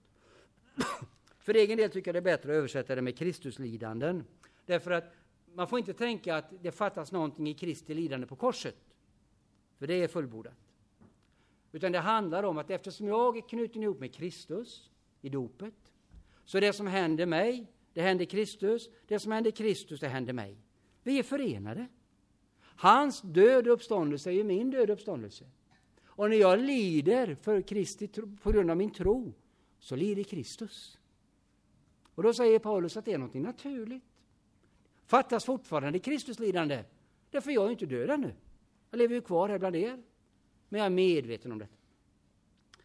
För 1.39 1.53
egen 1.53 1.77
del 1.77 1.91
tycker 1.91 2.09
jag 2.13 2.15
det 2.15 2.29
är 2.29 2.37
bättre 2.37 2.51
att 2.51 2.57
översätta 2.57 2.95
det 2.95 3.01
med 3.01 3.17
Kristuslidanden. 3.17 4.23
Därför 4.65 4.91
att 4.91 5.15
man 5.53 5.67
får 5.67 5.79
inte 5.79 5.93
tänka 5.93 6.35
att 6.35 6.53
det 6.61 6.71
fattas 6.71 7.11
någonting 7.11 7.47
i 7.47 7.53
Kristi 7.53 7.93
lidande 7.93 8.27
på 8.27 8.35
korset. 8.35 8.75
För 9.79 9.87
det 9.87 9.93
är 9.93 10.07
fullbordat. 10.07 10.57
Utan 11.71 11.91
det 11.91 11.99
handlar 11.99 12.43
om 12.43 12.57
att 12.57 12.69
eftersom 12.69 13.07
jag 13.07 13.37
är 13.37 13.41
knuten 13.41 13.83
ihop 13.83 13.99
med 13.99 14.13
Kristus 14.13 14.89
i 15.21 15.29
dopet, 15.29 15.73
så 16.45 16.59
det 16.59 16.73
som 16.73 16.87
händer 16.87 17.25
mig, 17.25 17.67
det 17.93 18.01
händer 18.01 18.25
Kristus. 18.25 18.89
Det 19.07 19.19
som 19.19 19.31
händer 19.31 19.51
Kristus, 19.51 19.99
det 19.99 20.07
händer 20.07 20.33
mig. 20.33 20.57
Vi 21.03 21.19
är 21.19 21.23
förenade. 21.23 21.87
Hans 22.59 23.21
död 23.21 23.67
och 23.67 23.73
uppståndelse 23.73 24.29
är 24.29 24.33
ju 24.33 24.43
min 24.43 24.71
död 24.71 24.89
och 24.89 24.93
uppståndelse. 24.93 25.45
Och 26.05 26.29
när 26.29 26.37
jag 26.37 26.59
lider 26.59 27.35
för 27.35 27.61
Kristi 27.61 28.07
på 28.43 28.51
grund 28.51 28.71
av 28.71 28.77
min 28.77 28.91
tro, 28.91 29.33
så 29.83 29.95
lider 29.95 30.23
Kristus. 30.23 30.99
Och 32.15 32.23
då 32.23 32.33
säger 32.33 32.59
Paulus 32.59 32.97
att 32.97 33.05
det 33.05 33.13
är 33.13 33.17
något 33.17 33.33
naturligt. 33.33 34.03
Fattas 35.05 35.45
fortfarande 35.45 35.99
Kristus 35.99 36.39
lidande. 36.39 36.83
Därför 37.31 37.51
jag 37.51 37.65
är 37.65 37.71
inte 37.71 37.85
död 37.85 38.09
ännu. 38.09 38.33
Jag 38.89 38.97
lever 38.97 39.15
ju 39.15 39.21
kvar 39.21 39.49
här 39.49 39.59
bland 39.59 39.75
er. 39.75 40.03
Men 40.69 40.79
jag 40.79 40.85
är 40.85 40.89
medveten 40.89 41.51
om 41.51 41.59
detta. 41.59 41.73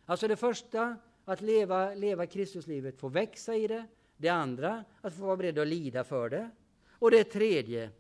Alltså 0.05 0.29
det 0.29 0.37
första, 0.37 0.97
att 1.25 1.41
leva, 1.41 1.95
leva 1.95 2.27
Kristuslivet, 2.27 2.99
få 2.99 3.09
växa 3.09 3.57
i 3.57 3.67
det. 3.67 3.87
Det 4.17 4.29
andra, 4.29 4.85
att 5.01 5.15
få 5.15 5.23
vara 5.23 5.37
beredd 5.37 5.59
att 5.59 5.69
lida 5.69 6.05
för 6.05 6.31
det. 6.31 6.51
Och 6.91 7.11
det 7.11 7.25
tredje, 7.25 7.91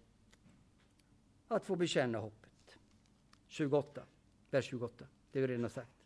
att 1.48 1.64
få 1.64 1.76
bekänna 1.76 2.18
hoppet. 2.18 2.76
28, 3.46 4.02
vers 4.50 4.64
28, 4.64 5.06
det 5.32 5.40
är 5.40 5.48
redan 5.48 5.70
sagt. 5.70 5.97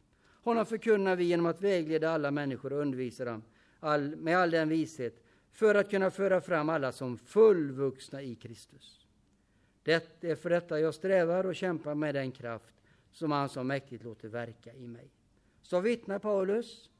Honom 0.42 0.66
förkunnar 0.66 1.16
vi 1.16 1.24
genom 1.24 1.46
att 1.46 1.60
vägleda 1.60 2.10
alla 2.10 2.30
människor 2.30 2.72
och 2.72 2.80
undervisa 2.80 3.24
dem 3.24 3.42
all, 3.80 4.16
med 4.16 4.38
all 4.38 4.50
den 4.50 4.68
vishet 4.68 5.24
för 5.52 5.74
att 5.74 5.90
kunna 5.90 6.10
föra 6.10 6.40
fram 6.40 6.68
alla 6.68 6.92
som 6.92 7.18
fullvuxna 7.18 8.22
i 8.22 8.34
Kristus. 8.34 9.06
Det 9.82 10.24
är 10.24 10.34
för 10.34 10.50
detta 10.50 10.80
jag 10.80 10.94
strävar 10.94 11.46
och 11.46 11.54
kämpar 11.54 11.94
med 11.94 12.14
den 12.14 12.32
kraft 12.32 12.74
som 13.12 13.32
han 13.32 13.48
så 13.48 13.62
mäktigt 13.62 14.04
låter 14.04 14.28
verka 14.28 14.74
i 14.74 14.88
mig. 14.88 15.10
Så 15.62 15.80
vittnar 15.80 16.18
Paulus 16.18 16.90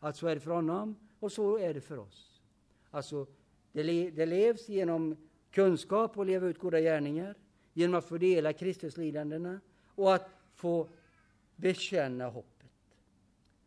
att 0.00 0.16
så 0.16 0.26
är 0.26 0.34
det 0.34 0.40
för 0.40 0.50
honom 0.50 0.96
och 1.20 1.32
så 1.32 1.58
är 1.58 1.74
det 1.74 1.80
för 1.80 1.98
oss. 1.98 2.40
Alltså, 2.90 3.26
det, 3.72 3.82
le 3.82 4.10
det 4.10 4.26
levs 4.26 4.68
genom 4.68 5.16
kunskap 5.50 6.18
och 6.18 6.26
leva 6.26 6.46
ut 6.46 6.58
goda 6.58 6.80
gärningar, 6.80 7.34
genom 7.72 7.94
att 7.94 8.04
få 8.04 8.18
dela 8.18 8.52
Kristuslidandena 8.52 9.60
och 9.94 10.14
att 10.14 10.30
få 10.54 10.88
bekänna 11.56 12.28
hoppet. 12.28 12.70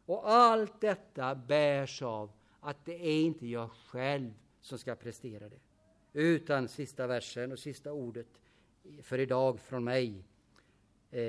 Och 0.06 0.30
allt 0.32 0.82
detta 0.82 1.36
bärs 1.36 2.02
av 2.02 2.32
att 2.60 2.86
det 2.86 3.08
är 3.08 3.22
inte 3.22 3.48
jag 3.48 3.72
själv 3.72 4.34
som 4.62 4.78
ska 4.78 4.96
prestera 4.96 5.50
det. 5.50 5.60
Utan 6.14 6.68
sista 6.68 7.08
versen 7.08 7.52
och 7.52 7.60
sista 7.60 7.92
ordet 7.92 8.28
för 9.02 9.20
idag 9.20 9.60
från 9.60 9.84
mig. 9.84 10.24
Eh, 11.12 11.22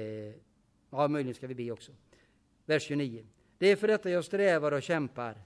ja, 0.91 1.09
möjligen 1.09 1.35
ska 1.35 1.47
vi 1.47 1.55
be 1.55 1.71
också. 1.71 1.93
Vers 2.65 2.83
29. 2.83 3.27
Det 3.59 3.67
är 3.67 3.77
för 3.77 3.89
detta 3.89 4.11
jag 4.11 4.25
strävar 4.25 4.73
och 4.73 4.83
kämpar 4.83 5.43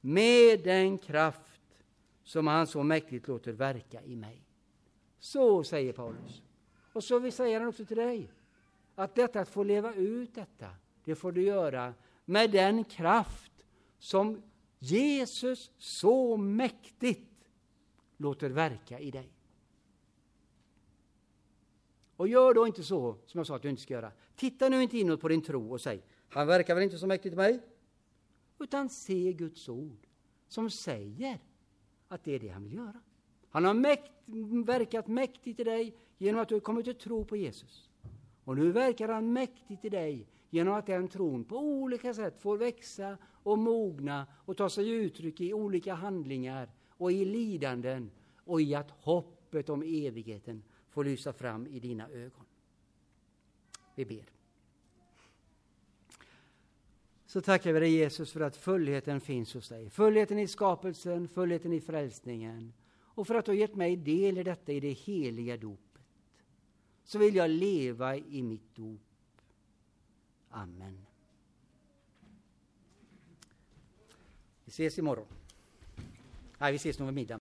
med 0.00 0.60
den 0.64 0.98
kraft 0.98 1.60
som 2.24 2.46
han 2.46 2.66
så 2.66 2.82
mäktigt 2.82 3.28
låter 3.28 3.52
verka 3.52 4.02
i 4.02 4.16
mig. 4.16 4.42
Så 5.18 5.64
säger 5.64 5.92
Paulus. 5.92 6.42
Och 6.92 7.04
så 7.04 7.18
vill 7.18 7.32
säga 7.32 7.58
han 7.58 7.68
också 7.68 7.84
till 7.84 7.96
dig. 7.96 8.30
Att 8.98 9.14
detta 9.14 9.40
att 9.40 9.48
få 9.48 9.62
leva 9.62 9.94
ut 9.94 10.34
detta, 10.34 10.70
det 11.04 11.14
får 11.14 11.32
du 11.32 11.42
göra 11.42 11.94
med 12.24 12.50
den 12.50 12.84
kraft 12.84 13.52
som 13.98 14.42
Jesus 14.78 15.70
så 15.78 16.36
mäktigt 16.36 17.48
låter 18.16 18.50
verka 18.50 19.00
i 19.00 19.10
dig. 19.10 19.32
Och 22.16 22.28
gör 22.28 22.54
då 22.54 22.66
inte 22.66 22.82
så 22.82 23.16
som 23.26 23.38
jag 23.38 23.46
sa 23.46 23.56
att 23.56 23.62
du 23.62 23.70
inte 23.70 23.82
ska 23.82 23.94
göra. 23.94 24.12
Titta 24.36 24.68
nu 24.68 24.82
inte 24.82 24.98
inåt 24.98 25.20
på 25.20 25.28
din 25.28 25.42
tro 25.42 25.72
och 25.72 25.80
säg, 25.80 26.02
han 26.28 26.46
verkar 26.46 26.74
väl 26.74 26.84
inte 26.84 26.98
så 26.98 27.06
mäktigt 27.06 27.32
i 27.32 27.36
mig? 27.36 27.60
Utan 28.58 28.88
se 28.88 29.32
Guds 29.32 29.68
ord 29.68 30.06
som 30.48 30.70
säger 30.70 31.38
att 32.08 32.24
det 32.24 32.34
är 32.34 32.38
det 32.38 32.48
han 32.48 32.64
vill 32.64 32.74
göra. 32.74 33.00
Han 33.48 33.64
har 33.64 33.74
mäkt, 33.74 34.12
verkat 34.66 35.06
mäktigt 35.06 35.60
i 35.60 35.64
dig 35.64 35.96
genom 36.18 36.40
att 36.40 36.48
du 36.48 36.54
har 36.54 36.60
kommit 36.60 36.84
till 36.84 36.94
tro 36.94 37.24
på 37.24 37.36
Jesus. 37.36 37.85
Och 38.46 38.56
nu 38.56 38.72
verkar 38.72 39.08
han 39.08 39.32
mäktigt 39.32 39.84
i 39.84 39.88
dig 39.88 40.26
genom 40.50 40.74
att 40.74 40.86
den 40.86 41.08
tron 41.08 41.44
på 41.44 41.58
olika 41.58 42.14
sätt 42.14 42.42
får 42.42 42.56
växa 42.56 43.18
och 43.24 43.58
mogna 43.58 44.26
och 44.44 44.56
ta 44.56 44.70
sig 44.70 44.90
uttryck 44.90 45.40
i 45.40 45.52
olika 45.52 45.94
handlingar 45.94 46.70
och 46.88 47.12
i 47.12 47.24
lidanden 47.24 48.10
och 48.44 48.60
i 48.60 48.74
att 48.74 48.90
hoppet 48.90 49.68
om 49.68 49.82
evigheten 49.82 50.62
får 50.90 51.04
lysa 51.04 51.32
fram 51.32 51.66
i 51.66 51.80
dina 51.80 52.08
ögon. 52.08 52.44
Vi 53.94 54.04
ber. 54.04 54.24
Så 57.26 57.40
tackar 57.40 57.72
vi 57.72 57.80
dig 57.80 57.90
Jesus 57.90 58.32
för 58.32 58.40
att 58.40 58.56
fullheten 58.56 59.20
finns 59.20 59.54
hos 59.54 59.68
dig. 59.68 59.90
Fullheten 59.90 60.38
i 60.38 60.48
skapelsen, 60.48 61.28
fullheten 61.28 61.72
i 61.72 61.80
frälsningen. 61.80 62.72
Och 62.98 63.26
för 63.26 63.34
att 63.34 63.44
du 63.44 63.50
har 63.50 63.56
gett 63.56 63.74
mig 63.74 63.96
del 63.96 64.38
i 64.38 64.42
detta 64.42 64.72
i 64.72 64.80
det 64.80 64.92
heliga 64.92 65.56
dopet. 65.56 65.85
Så 67.06 67.18
vill 67.18 67.34
jag 67.34 67.50
leva 67.50 68.16
i 68.16 68.42
mitt 68.42 68.74
dop. 68.74 69.00
Amen. 70.50 71.06
Vi 74.64 74.70
ses 74.70 74.98
imorgon. 74.98 75.26
Nej, 76.58 76.72
vi 76.72 76.76
ses 76.76 76.98
nog 76.98 77.06
vid 77.06 77.14
middag. 77.14 77.34